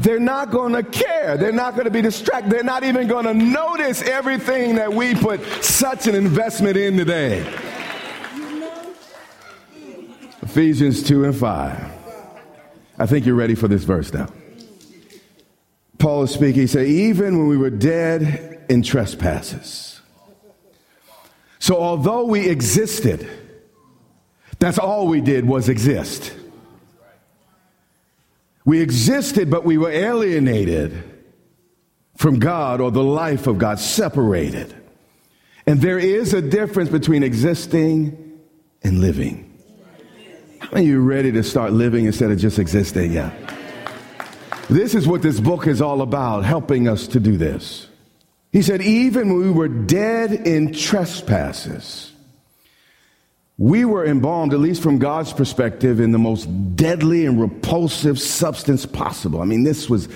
they're 0.00 0.18
not 0.18 0.50
going 0.50 0.72
to 0.72 0.82
care. 0.82 1.36
They're 1.36 1.52
not 1.52 1.74
going 1.74 1.84
to 1.84 1.90
be 1.90 2.00
distracted. 2.00 2.50
They're 2.50 2.64
not 2.64 2.84
even 2.84 3.06
going 3.06 3.26
to 3.26 3.34
notice 3.34 4.00
everything 4.00 4.76
that 4.76 4.92
we 4.92 5.14
put 5.14 5.44
such 5.62 6.06
an 6.06 6.14
investment 6.14 6.78
in 6.78 6.96
today. 6.96 7.40
Ephesians 10.40 11.02
2 11.02 11.24
and 11.24 11.36
5. 11.36 11.92
I 12.98 13.06
think 13.06 13.26
you're 13.26 13.34
ready 13.34 13.54
for 13.54 13.68
this 13.68 13.84
verse 13.84 14.10
now. 14.12 14.28
Paul 16.00 16.24
is 16.24 16.32
speaking. 16.32 16.62
He 16.62 16.66
said, 16.66 16.86
Even 16.86 17.38
when 17.38 17.46
we 17.46 17.56
were 17.56 17.70
dead 17.70 18.64
in 18.68 18.82
trespasses. 18.82 20.00
So, 21.58 21.76
although 21.76 22.24
we 22.24 22.48
existed, 22.48 23.28
that's 24.58 24.78
all 24.78 25.06
we 25.06 25.20
did 25.20 25.46
was 25.46 25.68
exist. 25.68 26.34
We 28.64 28.80
existed, 28.80 29.50
but 29.50 29.64
we 29.64 29.78
were 29.78 29.90
alienated 29.90 31.04
from 32.16 32.38
God 32.38 32.80
or 32.80 32.90
the 32.90 33.02
life 33.02 33.46
of 33.46 33.58
God, 33.58 33.78
separated. 33.78 34.74
And 35.66 35.80
there 35.80 35.98
is 35.98 36.34
a 36.34 36.42
difference 36.42 36.90
between 36.90 37.22
existing 37.22 38.40
and 38.82 39.00
living. 39.00 39.46
How 40.60 40.70
many 40.72 40.86
of 40.86 40.90
you 40.90 41.00
ready 41.00 41.32
to 41.32 41.42
start 41.42 41.72
living 41.72 42.06
instead 42.06 42.30
of 42.30 42.38
just 42.38 42.58
existing? 42.58 43.12
Yeah. 43.12 43.32
This 44.70 44.94
is 44.94 45.08
what 45.08 45.20
this 45.20 45.40
book 45.40 45.66
is 45.66 45.82
all 45.82 46.00
about, 46.00 46.44
helping 46.44 46.86
us 46.86 47.08
to 47.08 47.18
do 47.18 47.36
this. 47.36 47.88
He 48.52 48.62
said, 48.62 48.80
even 48.82 49.28
when 49.28 49.42
we 49.42 49.50
were 49.50 49.66
dead 49.66 50.32
in 50.32 50.72
trespasses, 50.72 52.12
we 53.58 53.84
were 53.84 54.06
embalmed, 54.06 54.52
at 54.52 54.60
least 54.60 54.80
from 54.80 55.00
God's 55.00 55.32
perspective, 55.32 55.98
in 55.98 56.12
the 56.12 56.18
most 56.18 56.46
deadly 56.76 57.26
and 57.26 57.40
repulsive 57.40 58.20
substance 58.20 58.86
possible. 58.86 59.42
I 59.42 59.44
mean, 59.44 59.64
this 59.64 59.90
was 59.90 60.08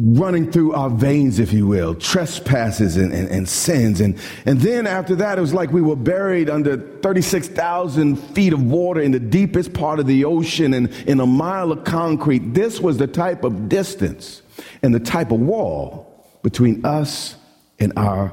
running 0.00 0.50
through 0.50 0.72
our 0.74 0.88
veins, 0.88 1.40
if 1.40 1.52
you 1.52 1.66
will, 1.66 1.92
trespasses 1.92 2.96
and, 2.96 3.12
and, 3.12 3.28
and, 3.30 3.48
sins. 3.48 4.00
And, 4.00 4.16
and 4.46 4.60
then 4.60 4.86
after 4.86 5.16
that, 5.16 5.38
it 5.38 5.40
was 5.40 5.52
like 5.52 5.72
we 5.72 5.82
were 5.82 5.96
buried 5.96 6.48
under 6.48 6.76
36,000 6.76 8.16
feet 8.16 8.52
of 8.52 8.62
water 8.62 9.00
in 9.00 9.10
the 9.10 9.18
deepest 9.18 9.72
part 9.72 9.98
of 9.98 10.06
the 10.06 10.24
ocean 10.24 10.72
and 10.72 10.88
in 11.08 11.18
a 11.18 11.26
mile 11.26 11.72
of 11.72 11.82
concrete. 11.82 12.54
This 12.54 12.80
was 12.80 12.96
the 12.98 13.08
type 13.08 13.42
of 13.42 13.68
distance 13.68 14.42
and 14.82 14.94
the 14.94 15.00
type 15.00 15.32
of 15.32 15.40
wall 15.40 16.24
between 16.44 16.86
us 16.86 17.34
and 17.80 17.92
our 17.96 18.32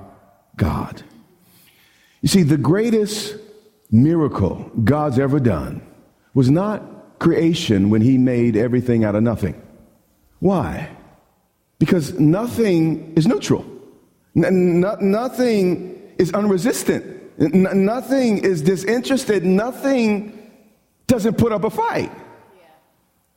God. 0.58 1.02
You 2.22 2.30
see, 2.30 2.44
the 2.44 2.58
greatest 2.58 3.38
miracle 3.90 4.70
God's 4.84 5.18
ever 5.18 5.40
done 5.40 5.82
was 6.36 6.52
not 6.52 7.18
creation 7.18 7.90
when 7.90 8.02
he 8.02 8.20
made 8.20 8.56
everything 8.56 9.04
out 9.04 9.16
of 9.16 9.24
nothing. 9.24 9.60
Why? 10.40 10.95
Because 11.80 12.20
nothing 12.20 13.14
is 13.16 13.28
neutral. 13.28 13.66
N- 14.36 14.82
nothing 15.02 16.14
is 16.18 16.34
unresistant. 16.34 17.06
N- 17.40 17.86
nothing 17.86 18.40
is 18.40 18.62
disinterested. 18.62 19.46
Nothing 19.46 20.52
doesn't 21.08 21.38
put 21.38 21.52
up 21.52 21.64
a 21.64 21.70
fight. 21.70 22.12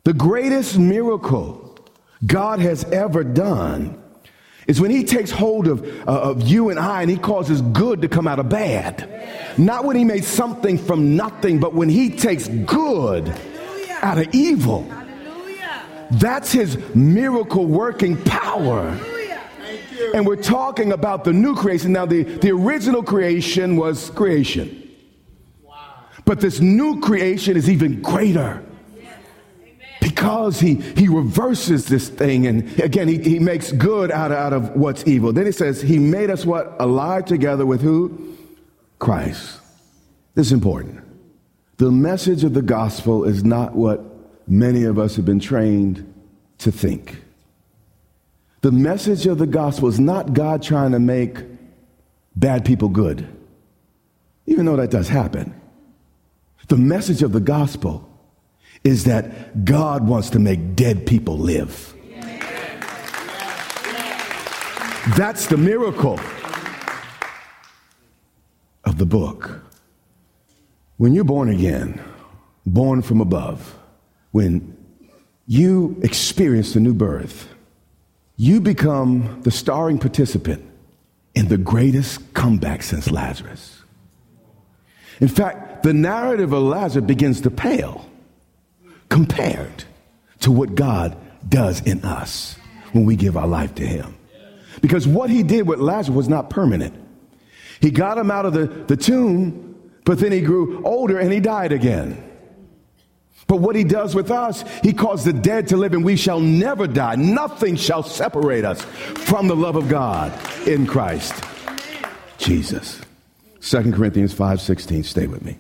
The 0.04 0.12
greatest 0.14 0.78
miracle 0.78 1.76
God 2.25 2.61
has 2.61 2.85
ever 2.85 3.23
done 3.23 4.02
is 4.66 4.80
when 4.80 4.90
he 4.90 5.02
takes 5.02 5.30
hold 5.30 5.66
of, 5.66 5.85
uh, 6.07 6.11
of 6.11 6.42
you 6.42 6.71
and 6.71 6.78
I 6.78 7.02
and 7.02 7.11
he 7.11 7.16
causes 7.16 7.62
good 7.62 8.02
to 8.02 8.09
come 8.09 8.26
out 8.28 8.38
of 8.38 8.49
bad. 8.49 9.09
Not 9.57 9.85
when 9.85 9.97
he 9.97 10.04
made 10.04 10.25
something 10.25 10.78
from 10.78 11.16
nothing, 11.16 11.59
but 11.59 11.75
when 11.75 11.88
he 11.88 12.11
takes 12.11 12.49
good 12.49 13.28
Hallelujah. 13.28 13.99
out 14.02 14.18
of 14.18 14.35
evil. 14.35 14.83
Hallelujah. 14.83 15.08
That's 16.12 16.53
his 16.53 16.79
miracle 16.95 17.67
working 17.67 18.17
power. 18.25 18.99
And 20.15 20.27
we're 20.27 20.37
talking 20.37 20.93
about 20.93 21.25
the 21.25 21.33
new 21.33 21.55
creation. 21.55 21.93
Now, 21.93 22.07
the, 22.07 22.23
the 22.23 22.50
original 22.50 23.03
creation 23.03 23.77
was 23.77 24.11
creation. 24.11 24.85
But 26.25 26.41
this 26.41 26.61
new 26.61 27.00
creation 27.00 27.57
is 27.57 27.71
even 27.71 28.03
greater. 28.03 28.65
Because 30.00 30.61
he, 30.61 30.75
he 30.75 31.09
reverses 31.09 31.87
this 31.87 32.09
thing 32.09 32.47
and 32.47 32.79
again 32.81 33.09
he, 33.09 33.19
he 33.19 33.38
makes 33.38 33.73
good 33.73 34.11
out 34.12 34.31
of, 34.31 34.37
out 34.38 34.53
of 34.53 34.77
what's 34.77 35.07
evil. 35.07 35.33
Then 35.33 35.47
he 35.47 35.53
says 35.53 35.83
he 35.83 35.99
made 35.99 36.31
us 36.31 36.47
what? 36.47 36.77
Alive 36.79 37.25
together 37.25 37.67
with 37.67 37.81
who? 37.81 38.37
Christ. 38.99 39.61
This 40.35 40.49
is 40.49 40.53
important. 40.53 41.05
The 41.79 41.91
message 41.91 42.45
of 42.45 42.55
the 42.55 42.62
gospel 42.62 43.25
is 43.25 43.43
not 43.43 43.75
what 43.75 44.05
many 44.50 44.85
of 44.85 44.99
us 44.99 45.17
have 45.17 45.25
been 45.25 45.40
trained 45.40 46.12
to 46.59 46.73
think 46.73 47.23
the 48.61 48.73
message 48.73 49.26
of 49.26 49.38
the 49.38 49.47
gospel 49.47 49.88
is 49.88 50.00
not 50.00 50.33
God 50.33 50.62
trying 50.62 50.93
to 50.93 50.99
make 50.99 51.38
bad 52.35 52.64
people 52.64 52.88
good, 52.88 53.28
even 54.47 54.67
though 54.67 54.76
that 54.76 54.90
does 54.90 55.09
happen. 55.09 55.55
The 56.67 56.76
message 56.76 57.23
of 57.23 57.33
the 57.33 57.40
gospel 57.40 58.09
is 58.85 59.05
that 59.05 59.64
God 59.64 60.07
wants 60.07 60.31
to 60.31 60.38
make 60.38 60.75
dead 60.75 61.07
people 61.07 61.38
live. 61.38 61.95
That's 65.17 65.47
the 65.47 65.57
miracle 65.57 66.21
of 68.85 68.99
the 68.99 69.07
book. 69.07 69.64
When 70.97 71.14
you're 71.14 71.25
born 71.25 71.49
again, 71.49 72.02
born 72.67 73.02
from 73.02 73.21
above, 73.21 73.78
when 74.31 74.77
you 75.47 75.99
experience 76.03 76.75
the 76.75 76.81
new 76.81 76.95
birth, 76.95 77.49
you 78.37 78.61
become 78.61 79.41
the 79.43 79.51
starring 79.51 79.99
participant 79.99 80.65
in 81.35 81.49
the 81.49 81.59
greatest 81.59 82.35
comeback 82.35 82.83
since 82.83 83.11
Lazarus. 83.11 83.83
In 85.21 85.29
fact, 85.29 85.83
the 85.83 85.93
narrative 85.93 86.53
of 86.53 86.63
Lazarus 86.63 87.05
begins 87.05 87.41
to 87.43 87.51
pale 87.51 88.09
compared 89.09 89.85
to 90.41 90.53
what 90.53 90.75
God 90.75 91.17
does 91.49 91.81
in 91.81 92.05
us 92.05 92.57
when 92.93 93.05
we 93.05 93.17
give 93.17 93.37
our 93.37 93.47
life 93.47 93.75
to 93.77 93.87
Him. 93.87 94.17
Because 94.81 95.09
what 95.09 95.31
He 95.31 95.43
did 95.43 95.67
with 95.67 95.81
Lazarus 95.81 96.15
was 96.15 96.29
not 96.29 96.51
permanent. 96.51 96.95
He 97.81 97.91
got 97.91 98.19
him 98.19 98.31
out 98.31 98.45
of 98.45 98.53
the, 98.53 98.67
the 98.67 98.97
tomb, 98.97 99.77
but 100.05 100.19
then 100.19 100.33
he 100.33 100.41
grew 100.41 100.83
older 100.85 101.19
and 101.19 101.33
he 101.33 101.41
died 101.41 101.73
again. 101.73 102.28
But 103.49 103.57
what 103.57 103.75
he 103.75 103.83
does 103.83 104.14
with 104.14 104.31
us, 104.31 104.62
he 104.83 104.93
caused 104.93 105.25
the 105.25 105.33
dead 105.33 105.69
to 105.69 105.76
live, 105.78 105.95
and 105.95 106.05
we 106.05 106.17
shall 106.17 106.38
never 106.38 106.87
die. 106.87 107.17
Nothing 107.17 107.76
shall 107.76 108.02
separate 108.02 108.64
us 108.64 108.83
from 108.83 109.49
the 109.49 109.57
love 109.57 109.75
of 109.75 109.88
God 109.88 110.33
in 110.69 110.87
Christ 110.87 111.35
Jesus. 112.37 113.00
2 113.61 113.93
Corinthians 113.93 114.35
5:16, 114.35 115.02
stay 115.02 115.26
with 115.26 115.45
me. 115.45 115.57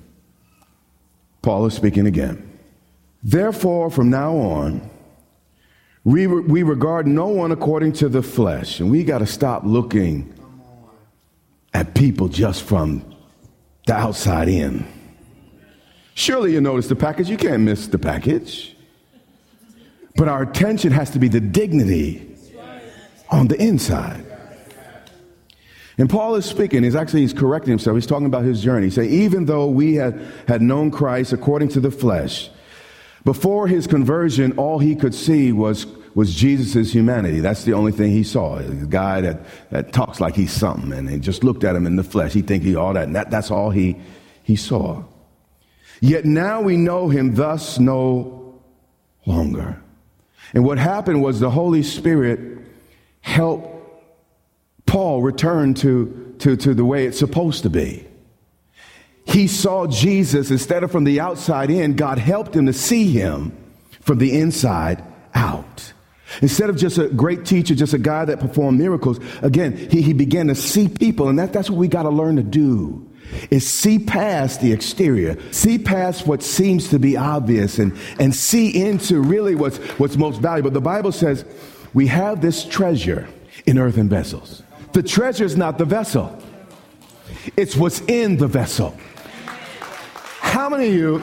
Paul 1.40 1.66
is 1.66 1.74
speaking 1.74 2.06
again. 2.06 2.46
Therefore, 3.22 3.90
from 3.90 4.10
now 4.10 4.36
on, 4.36 4.88
we, 6.04 6.26
we 6.26 6.62
regard 6.62 7.06
no 7.06 7.26
one 7.28 7.52
according 7.52 7.92
to 7.94 8.08
the 8.08 8.22
flesh, 8.22 8.80
and 8.80 8.90
we 8.90 9.02
got 9.02 9.18
to 9.18 9.26
stop 9.26 9.62
looking 9.64 10.32
at 11.72 11.94
people 11.94 12.28
just 12.28 12.62
from 12.62 13.02
the 13.86 13.94
outside 13.94 14.48
in. 14.48 14.86
Surely 16.18 16.52
you 16.52 16.60
notice 16.60 16.88
the 16.88 16.96
package. 16.96 17.30
You 17.30 17.36
can't 17.36 17.62
miss 17.62 17.86
the 17.86 17.96
package. 17.96 18.74
But 20.16 20.26
our 20.26 20.42
attention 20.42 20.90
has 20.90 21.10
to 21.10 21.20
be 21.20 21.28
the 21.28 21.40
dignity 21.40 22.34
on 23.30 23.46
the 23.46 23.54
inside. 23.62 24.24
And 25.96 26.10
Paul 26.10 26.34
is 26.34 26.44
speaking, 26.44 26.82
he's 26.82 26.96
actually 26.96 27.20
he's 27.20 27.32
correcting 27.32 27.70
himself. 27.70 27.96
He's 27.96 28.06
talking 28.06 28.26
about 28.26 28.42
his 28.42 28.60
journey. 28.60 28.90
Say, 28.90 29.06
even 29.06 29.44
though 29.44 29.68
we 29.68 29.94
had, 29.94 30.20
had 30.48 30.60
known 30.60 30.90
Christ 30.90 31.32
according 31.32 31.68
to 31.68 31.80
the 31.80 31.92
flesh, 31.92 32.50
before 33.24 33.68
his 33.68 33.86
conversion, 33.86 34.58
all 34.58 34.80
he 34.80 34.96
could 34.96 35.14
see 35.14 35.52
was, 35.52 35.86
was 36.16 36.34
Jesus' 36.34 36.92
humanity. 36.92 37.38
That's 37.38 37.62
the 37.62 37.74
only 37.74 37.92
thing 37.92 38.10
he 38.10 38.24
saw. 38.24 38.56
A 38.56 38.64
guy 38.88 39.20
that, 39.20 39.40
that 39.70 39.92
talks 39.92 40.20
like 40.20 40.34
he's 40.34 40.52
something, 40.52 40.92
and 40.92 41.08
he 41.08 41.20
just 41.20 41.44
looked 41.44 41.62
at 41.62 41.76
him 41.76 41.86
in 41.86 41.94
the 41.94 42.02
flesh. 42.02 42.32
He 42.32 42.42
think 42.42 42.64
he 42.64 42.74
all 42.74 42.92
that, 42.94 43.04
and 43.04 43.14
that, 43.14 43.30
that's 43.30 43.52
all 43.52 43.70
he, 43.70 43.96
he 44.42 44.56
saw. 44.56 45.04
Yet 46.00 46.24
now 46.24 46.60
we 46.60 46.76
know 46.76 47.08
him 47.08 47.34
thus 47.34 47.78
no 47.78 48.60
longer. 49.26 49.82
And 50.54 50.64
what 50.64 50.78
happened 50.78 51.22
was 51.22 51.40
the 51.40 51.50
Holy 51.50 51.82
Spirit 51.82 52.58
helped 53.20 53.68
Paul 54.86 55.22
return 55.22 55.74
to, 55.74 56.34
to, 56.38 56.56
to 56.56 56.74
the 56.74 56.84
way 56.84 57.06
it's 57.06 57.18
supposed 57.18 57.64
to 57.64 57.70
be. 57.70 58.06
He 59.26 59.46
saw 59.46 59.86
Jesus 59.86 60.50
instead 60.50 60.82
of 60.82 60.90
from 60.90 61.04
the 61.04 61.20
outside 61.20 61.70
in, 61.70 61.96
God 61.96 62.18
helped 62.18 62.56
him 62.56 62.66
to 62.66 62.72
see 62.72 63.10
him 63.10 63.52
from 64.00 64.18
the 64.18 64.38
inside 64.38 65.04
out. 65.34 65.92
Instead 66.40 66.70
of 66.70 66.76
just 66.76 66.96
a 66.98 67.08
great 67.08 67.44
teacher, 67.44 67.74
just 67.74 67.92
a 67.92 67.98
guy 67.98 68.24
that 68.24 68.40
performed 68.40 68.78
miracles, 68.78 69.18
again, 69.42 69.76
he, 69.76 70.00
he 70.00 70.12
began 70.14 70.46
to 70.46 70.54
see 70.54 70.88
people, 70.88 71.28
and 71.28 71.38
that, 71.38 71.52
that's 71.52 71.68
what 71.68 71.78
we 71.78 71.88
got 71.88 72.04
to 72.04 72.10
learn 72.10 72.36
to 72.36 72.42
do 72.42 73.07
is 73.50 73.68
see 73.68 73.98
past 73.98 74.60
the 74.60 74.72
exterior, 74.72 75.36
see 75.52 75.78
past 75.78 76.26
what 76.26 76.42
seems 76.42 76.88
to 76.88 76.98
be 76.98 77.16
obvious, 77.16 77.78
and, 77.78 77.96
and 78.18 78.34
see 78.34 78.82
into 78.82 79.20
really 79.20 79.54
what's, 79.54 79.78
what's 79.98 80.16
most 80.16 80.40
valuable. 80.40 80.70
The 80.70 80.80
Bible 80.80 81.12
says 81.12 81.44
we 81.94 82.06
have 82.08 82.40
this 82.40 82.64
treasure 82.64 83.28
in 83.66 83.78
earthen 83.78 84.08
vessels. 84.08 84.62
The 84.92 85.02
treasure 85.02 85.44
is 85.44 85.56
not 85.56 85.78
the 85.78 85.84
vessel, 85.84 86.36
it's 87.56 87.76
what's 87.76 88.00
in 88.02 88.36
the 88.36 88.48
vessel. 88.48 88.96
How 90.40 90.68
many 90.68 90.88
of 90.88 90.94
you 90.94 91.22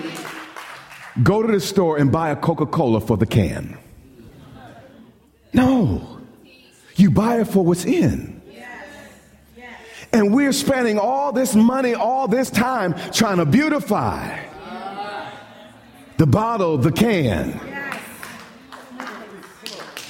go 1.24 1.42
to 1.42 1.52
the 1.52 1.60
store 1.60 1.98
and 1.98 2.12
buy 2.12 2.30
a 2.30 2.36
Coca 2.36 2.66
Cola 2.66 3.02
for 3.02 3.18
the 3.18 3.26
can? 3.26 3.78
No. 5.54 6.20
You 6.96 7.12
buy 7.12 7.42
it 7.42 7.48
for 7.48 7.64
what's 7.64 7.86
in. 7.86 8.35
And 10.16 10.34
we're 10.34 10.54
spending 10.54 10.98
all 10.98 11.34
this 11.34 11.56
money, 11.56 11.94
all 11.94 12.26
this 12.30 12.50
time 12.50 12.96
trying 13.12 13.36
to 13.36 13.46
beautify 13.46 14.46
the 16.16 16.26
bottle, 16.26 16.78
the 16.78 16.90
can. 16.90 17.60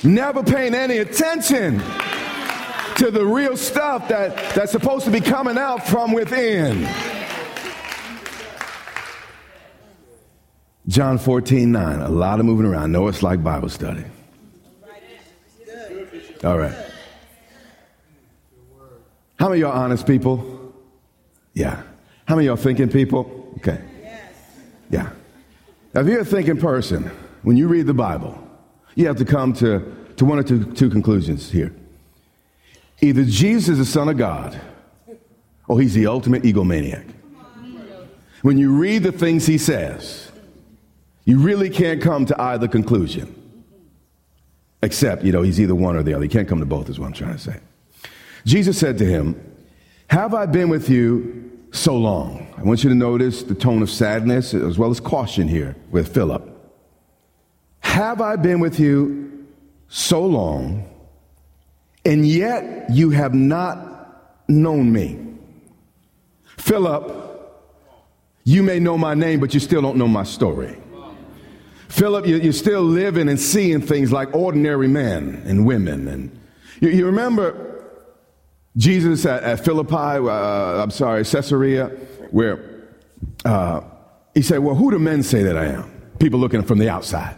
Never 0.04 0.44
paying 0.44 0.76
any 0.76 1.00
attention 1.00 1.80
to 2.98 3.10
the 3.10 3.26
real 3.26 3.58
stuff 3.58 4.08
that, 4.10 4.54
that's 4.54 4.72
supposed 4.72 5.06
to 5.06 5.12
be 5.12 5.22
coming 5.22 5.58
out 5.58 5.88
from 5.88 6.14
within. 6.14 6.88
John 10.88 11.18
14, 11.18 11.72
9. 11.72 12.00
A 12.02 12.10
lot 12.10 12.40
of 12.40 12.46
moving 12.46 12.68
around. 12.68 12.92
know 12.92 13.08
it's 13.08 13.24
like 13.24 13.44
Bible 13.44 13.70
study. 13.70 14.06
All 16.44 16.60
right. 16.60 16.76
How 19.38 19.50
many 19.50 19.62
y'all 19.62 19.72
honest 19.72 20.08
people? 20.08 20.74
Yeah. 21.54 21.82
How 22.26 22.36
many 22.36 22.48
y'all 22.48 22.56
thinking 22.56 22.90
people? 22.90 23.54
Okay. 23.58 23.82
Yeah. 24.90 25.10
Now, 25.94 26.02
if 26.02 26.08
you're 26.08 26.22
a 26.22 26.26
thinking 26.26 26.58
person, 26.58 27.10
when 27.44 27.58
you 27.58 27.68
read 27.68 27.88
the 27.88 27.94
Bible, 27.94 28.42
you 28.96 29.08
have 29.08 29.18
to 29.18 29.26
come 29.26 29.54
to, 29.54 29.96
to 30.18 30.26
one 30.26 30.40
or 30.40 30.44
two, 30.44 30.72
two 30.74 30.90
conclusions 30.90 31.50
here. 31.50 31.74
Either 33.02 33.24
Jesus 33.26 33.70
is 33.70 33.78
the 33.80 33.86
Son 33.86 34.10
of 34.10 34.18
God, 34.18 34.60
or 35.68 35.80
he's 35.80 35.94
the 35.94 36.08
ultimate 36.08 36.44
egomaniac. 36.44 37.12
When 38.42 38.58
you 38.58 38.78
read 38.78 39.04
the 39.04 39.12
things 39.12 39.46
he 39.46 39.58
says, 39.58 40.32
you 41.26 41.40
really 41.40 41.70
can't 41.70 42.02
come 42.02 42.26
to 42.28 42.40
either 42.40 42.68
conclusion. 42.68 43.42
Except, 44.84 45.24
you 45.24 45.32
know, 45.32 45.42
he's 45.42 45.60
either 45.60 45.74
one 45.74 45.96
or 45.96 46.04
the 46.04 46.14
other. 46.14 46.24
You 46.24 46.30
can't 46.30 46.48
come 46.48 46.60
to 46.60 46.66
both, 46.66 46.90
is 46.90 47.00
what 47.00 47.08
I'm 47.08 47.14
trying 47.14 47.34
to 47.34 47.40
say. 47.40 47.60
Jesus 48.46 48.78
said 48.78 48.98
to 49.00 49.06
him, 49.06 49.40
Have 50.08 50.34
I 50.34 50.46
been 50.46 50.70
with 50.70 50.90
you 50.90 51.52
so 51.72 51.98
long? 51.98 52.48
I 52.58 52.64
want 52.64 52.84
you 52.84 52.90
to 52.90 52.96
notice 52.96 53.44
the 53.44 53.56
tone 53.56 53.82
of 53.82 53.90
sadness 53.90 54.54
as 54.54 54.78
well 54.78 54.92
as 54.92 55.00
caution 55.00 55.48
here 55.48 55.76
with 55.92 56.14
Philip. 56.14 56.52
Have 57.80 58.22
I 58.22 58.36
been 58.36 58.60
with 58.60 58.80
you 58.80 59.48
so 59.88 60.26
long, 60.26 60.90
and 62.04 62.28
yet 62.28 62.90
you 62.92 63.10
have 63.12 63.34
not 63.34 64.48
known 64.48 64.92
me? 64.92 65.20
Philip, 66.58 67.26
you 68.44 68.62
may 68.64 68.80
know 68.80 68.98
my 68.98 69.14
name, 69.14 69.40
but 69.40 69.54
you 69.54 69.60
still 69.60 69.82
don't 69.82 69.98
know 69.98 70.08
my 70.08 70.24
story. 70.24 70.78
Philip, 71.90 72.28
you're 72.28 72.54
still 72.54 72.82
living 72.82 73.30
and 73.30 73.40
seeing 73.40 73.82
things 73.82 74.12
like 74.12 74.34
ordinary 74.36 74.88
men 74.88 75.42
and 75.46 75.66
women. 75.66 76.08
And 76.08 76.40
you 76.82 77.06
remember 77.06 77.75
Jesus 78.78 79.26
at, 79.26 79.44
at 79.44 79.64
Philippi, 79.64 79.96
uh, 79.96 80.84
I'm 80.84 80.92
sorry, 80.92 81.24
Caesarea, 81.24 81.88
where 82.32 82.88
uh, 83.46 83.82
he 84.34 84.42
said, 84.42 84.60
Well, 84.60 84.76
who 84.76 84.92
do 84.92 85.00
men 85.00 85.24
say 85.24 85.44
that 85.44 85.58
I 85.58 85.68
am? 85.68 85.92
People 86.20 86.40
looking 86.40 86.64
from 86.64 86.80
the 86.80 86.90
outside. 86.90 87.36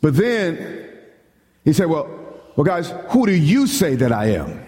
But 0.00 0.16
then 0.16 0.88
he 1.64 1.72
said, 1.72 1.86
Well, 1.86 2.08
well, 2.56 2.64
guys, 2.64 2.92
who 3.10 3.26
do 3.26 3.32
you 3.32 3.66
say 3.66 3.94
that 3.96 4.12
I 4.12 4.32
am? 4.32 4.66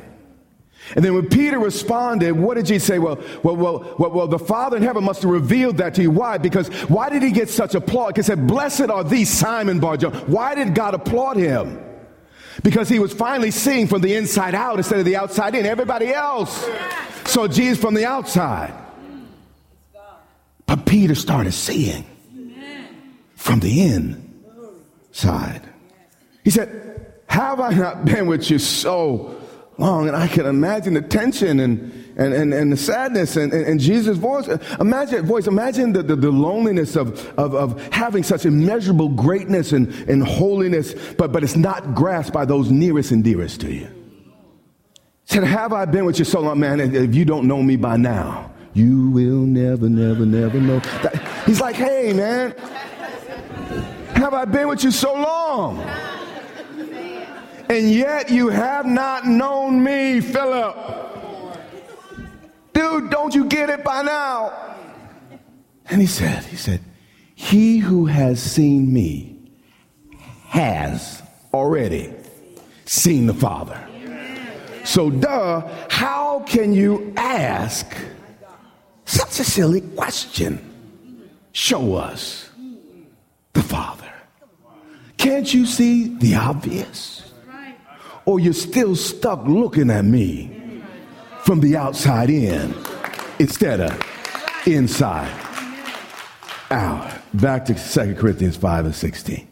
And 0.94 1.04
then 1.04 1.14
when 1.14 1.28
Peter 1.28 1.58
responded, 1.58 2.32
what 2.32 2.54
did 2.54 2.68
he 2.68 2.78
say? 2.78 2.98
Well, 2.98 3.18
well, 3.42 3.56
well, 3.56 3.94
well, 3.98 4.10
well, 4.10 4.26
the 4.26 4.38
Father 4.38 4.76
in 4.76 4.82
heaven 4.82 5.04
must 5.04 5.22
have 5.22 5.30
revealed 5.30 5.76
that 5.78 5.94
to 5.94 6.02
you. 6.02 6.10
Why? 6.10 6.38
Because 6.38 6.68
why 6.88 7.08
did 7.08 7.22
he 7.22 7.30
get 7.30 7.48
such 7.48 7.74
applause? 7.74 8.12
He 8.16 8.22
said, 8.22 8.46
Blessed 8.46 8.90
are 8.90 9.04
these, 9.04 9.30
Simon 9.30 9.80
Barjona. 9.80 10.18
Why 10.20 10.54
did 10.54 10.74
God 10.74 10.94
applaud 10.94 11.36
him? 11.36 11.82
Because 12.62 12.88
he 12.88 12.98
was 12.98 13.12
finally 13.12 13.51
seeing 13.51 13.87
from 13.87 14.03
the 14.03 14.14
inside 14.14 14.55
out 14.55 14.79
instead 14.79 14.98
of 14.98 15.05
the 15.05 15.16
outside 15.16 15.55
in. 15.55 15.66
Everybody 15.66 16.12
else 16.12 16.68
saw 17.25 17.48
Jesus 17.48 17.79
from 17.81 17.94
the 17.94 18.05
outside. 18.05 18.72
But 20.66 20.87
Peter 20.87 21.14
started 21.14 21.53
seeing 21.53 22.05
from 23.35 23.61
the 23.61 23.83
inside. 25.11 25.62
He 26.44 26.51
said, 26.51 27.12
Have 27.27 27.61
I 27.61 27.75
not 27.75 28.05
been 28.05 28.27
with 28.27 28.51
you 28.51 28.59
so 28.59 29.40
long? 29.79 30.09
And 30.09 30.16
I 30.16 30.29
can 30.29 30.46
imagine 30.46 30.94
the 30.94 31.03
tension 31.03 31.61
and 31.61 32.01
and, 32.16 32.35
and, 32.35 32.53
and 32.53 32.72
the 32.72 32.77
sadness 32.77 33.37
and, 33.37 33.53
and, 33.53 33.66
and 33.66 33.81
Jesus' 33.81 34.18
voice. 34.18 34.46
Imagine 34.81 35.25
voice, 35.25 35.46
imagine 35.46 35.92
the, 35.92 36.03
the, 36.03 36.16
the 36.16 36.31
loneliness 36.31 36.96
of, 36.96 37.27
of, 37.38 37.55
of 37.55 37.83
having 37.92 38.22
such 38.22 38.44
immeasurable 38.44 39.09
greatness 39.09 39.72
and, 39.72 39.92
and 40.09 40.22
holiness, 40.22 40.94
but, 41.14 41.33
but 41.33 41.42
it's 41.42 41.57
not 41.57 41.94
grasped 41.94 42.33
by 42.33 42.44
those 42.44 42.70
nearest 42.70 43.11
and 43.11 43.25
dearest 43.25 43.61
to 43.62 43.72
you. 43.72 43.88
Said, 45.25 45.44
Have 45.44 45.72
I 45.72 45.85
been 45.85 46.05
with 46.05 46.18
you 46.18 46.25
so 46.25 46.40
long, 46.40 46.61
man? 46.61 46.81
If 46.81 47.14
you 47.14 47.25
don't 47.25 47.46
know 47.46 47.62
me 47.62 47.77
by 47.77 47.96
now, 47.96 48.53
you 48.75 49.11
will 49.11 49.40
never, 49.46 49.88
never, 49.88 50.27
never 50.27 50.61
know. 50.61 50.81
That, 51.03 51.16
he's 51.46 51.61
like, 51.61 51.77
Hey, 51.77 52.12
man, 52.12 52.55
have 54.14 54.35
I 54.35 54.44
been 54.44 54.68
with 54.68 54.85
you 54.85 54.90
so 54.90 55.14
long? 55.14 55.79
And 57.68 57.90
yet 57.90 58.31
you 58.31 58.48
have 58.51 58.85
not 58.85 59.27
known 59.27 59.83
me, 59.83 60.20
Philip. 60.20 61.12
Dude, 62.83 63.11
don't 63.11 63.33
you 63.33 63.45
get 63.45 63.71
it 63.71 63.85
by 63.85 64.03
now? 64.03 64.53
And 65.87 66.01
he 66.01 66.07
said, 66.09 66.42
he 66.45 66.57
said, 66.57 66.81
he 67.37 67.79
who 67.79 68.07
has 68.07 68.42
seen 68.42 68.92
me 68.92 69.38
has 70.49 71.23
already 71.55 72.12
seen 72.85 73.27
the 73.27 73.35
Father. 73.35 73.79
So, 74.83 75.11
duh, 75.11 75.62
how 75.90 76.40
can 76.40 76.73
you 76.73 77.12
ask 77.16 77.87
such 79.05 79.38
a 79.38 79.45
silly 79.45 79.83
question? 79.83 80.59
Show 81.53 81.95
us 81.95 82.51
the 83.53 83.62
Father. 83.62 84.12
Can't 85.18 85.55
you 85.55 85.66
see 85.66 86.16
the 86.16 86.35
obvious? 86.35 87.33
Or 88.25 88.40
you're 88.40 88.53
still 88.53 88.97
stuck 88.97 89.47
looking 89.47 89.88
at 89.88 90.05
me 90.05 90.62
from 91.44 91.61
the 91.61 91.76
outside 91.76 92.31
in 92.31 92.74
instead 93.38 93.81
of 93.81 94.66
inside 94.66 95.31
out. 96.70 97.11
Back 97.35 97.64
to 97.66 97.74
2 97.74 98.14
Corinthians 98.14 98.57
5 98.57 98.87
and 98.87 98.94
16. 98.94 99.48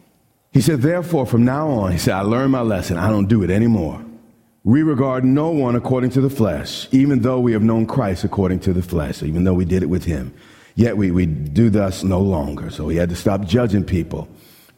He 0.51 0.61
said, 0.61 0.81
Therefore, 0.81 1.25
from 1.25 1.45
now 1.45 1.69
on, 1.69 1.91
he 1.91 1.97
said, 1.97 2.13
I 2.13 2.21
learned 2.21 2.51
my 2.51 2.61
lesson. 2.61 2.97
I 2.97 3.09
don't 3.09 3.27
do 3.27 3.43
it 3.43 3.49
anymore. 3.49 4.03
We 4.63 4.83
regard 4.83 5.25
no 5.25 5.49
one 5.49 5.75
according 5.75 6.11
to 6.11 6.21
the 6.21 6.29
flesh, 6.29 6.87
even 6.91 7.21
though 7.21 7.39
we 7.39 7.53
have 7.53 7.63
known 7.63 7.87
Christ 7.87 8.23
according 8.23 8.59
to 8.61 8.73
the 8.73 8.83
flesh, 8.83 9.23
even 9.23 9.43
though 9.43 9.53
we 9.53 9.65
did 9.65 9.81
it 9.81 9.87
with 9.87 10.03
him. 10.03 10.33
Yet 10.75 10.97
we, 10.97 11.11
we 11.11 11.25
do 11.25 11.69
thus 11.69 12.03
no 12.03 12.19
longer. 12.19 12.69
So 12.69 12.87
he 12.87 12.97
had 12.97 13.09
to 13.09 13.15
stop 13.15 13.45
judging 13.45 13.83
people 13.83 14.27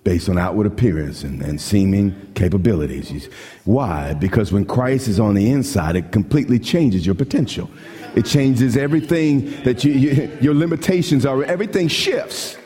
based 0.04 0.28
on 0.28 0.38
outward 0.38 0.68
appearance 0.68 1.24
and, 1.24 1.42
and 1.42 1.60
seeming 1.62 2.34
capabilities. 2.36 3.30
Why? 3.64 4.14
Because 4.14 4.52
when 4.52 4.66
Christ 4.66 5.08
is 5.08 5.20
on 5.20 5.34
the 5.34 5.50
inside, 5.50 5.96
it 5.96 6.12
completely 6.12 6.60
changes 6.60 7.06
your 7.06 7.16
potential. 7.16 7.70
It 8.16 8.26
changes 8.26 8.76
everything 8.78 9.64
that 9.64 9.84
you, 9.84 9.94
you, 9.94 10.38
your 10.42 10.54
limitations 10.54 11.26
are, 11.26 11.44
everything 11.44 11.88
shifts. 11.88 12.58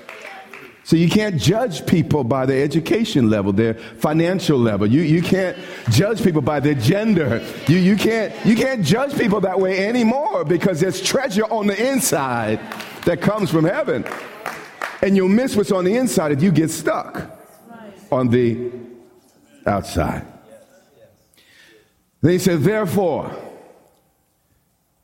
So 0.83 0.95
you 0.95 1.09
can't 1.09 1.37
judge 1.37 1.85
people 1.85 2.23
by 2.23 2.45
their 2.45 2.63
education 2.63 3.29
level, 3.29 3.51
their 3.51 3.73
financial 3.73 4.57
level. 4.57 4.87
You, 4.87 5.01
you 5.01 5.21
can't 5.21 5.57
judge 5.89 6.23
people 6.23 6.41
by 6.41 6.61
their 6.61 6.75
gender. 6.75 7.45
You, 7.67 7.77
you, 7.77 7.97
can't, 7.97 8.33
you 8.45 8.55
can't 8.55 8.85
judge 8.85 9.13
people 9.17 9.41
that 9.41 9.59
way 9.59 9.85
anymore 9.85 10.45
because 10.45 10.79
there's 10.79 11.01
treasure 11.01 11.43
on 11.43 11.67
the 11.67 11.91
inside 11.91 12.61
that 13.03 13.19
comes 13.19 13.51
from 13.51 13.65
heaven. 13.65 14.05
And 15.01 15.15
you'll 15.15 15.29
miss 15.29 15.55
what's 15.55 15.71
on 15.71 15.85
the 15.85 15.95
inside 15.95 16.31
if 16.31 16.41
you 16.41 16.51
get 16.51 16.71
stuck 16.71 17.29
on 18.11 18.29
the 18.29 18.71
outside. 19.65 20.25
Then 22.21 22.31
he 22.31 22.39
said, 22.39 22.61
Therefore, 22.61 23.35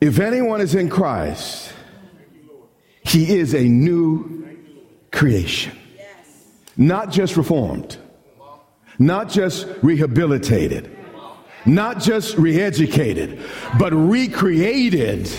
if 0.01 0.19
anyone 0.19 0.61
is 0.61 0.75
in 0.75 0.89
Christ, 0.89 1.71
he 3.03 3.37
is 3.37 3.53
a 3.53 3.63
new 3.63 4.57
creation. 5.11 5.77
Not 6.75 7.11
just 7.11 7.37
reformed, 7.37 7.97
not 8.97 9.29
just 9.29 9.67
rehabilitated, 9.83 10.97
not 11.65 12.01
just 12.01 12.35
re 12.37 12.59
educated, 12.59 13.39
but 13.77 13.93
recreated 13.93 15.29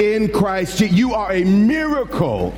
in 0.00 0.30
Christ. 0.30 0.80
You 0.80 1.14
are 1.14 1.32
a 1.32 1.44
miracle 1.44 2.54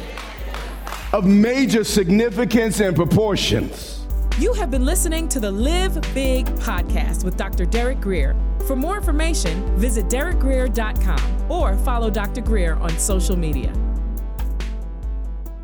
of 1.16 1.24
major 1.24 1.82
significance 1.82 2.80
and 2.80 2.94
proportions. 2.94 4.04
You 4.38 4.52
have 4.52 4.70
been 4.70 4.84
listening 4.84 5.30
to 5.30 5.40
the 5.40 5.50
Live 5.50 5.98
Big 6.12 6.44
podcast 6.56 7.24
with 7.24 7.38
Dr. 7.38 7.64
Derek 7.64 8.02
Grier. 8.02 8.36
For 8.66 8.76
more 8.76 8.98
information, 8.98 9.64
visit 9.78 10.08
derekgrier.com 10.10 11.50
or 11.50 11.74
follow 11.78 12.10
Dr. 12.10 12.42
Grier 12.42 12.74
on 12.74 12.90
social 12.98 13.34
media. 13.34 13.72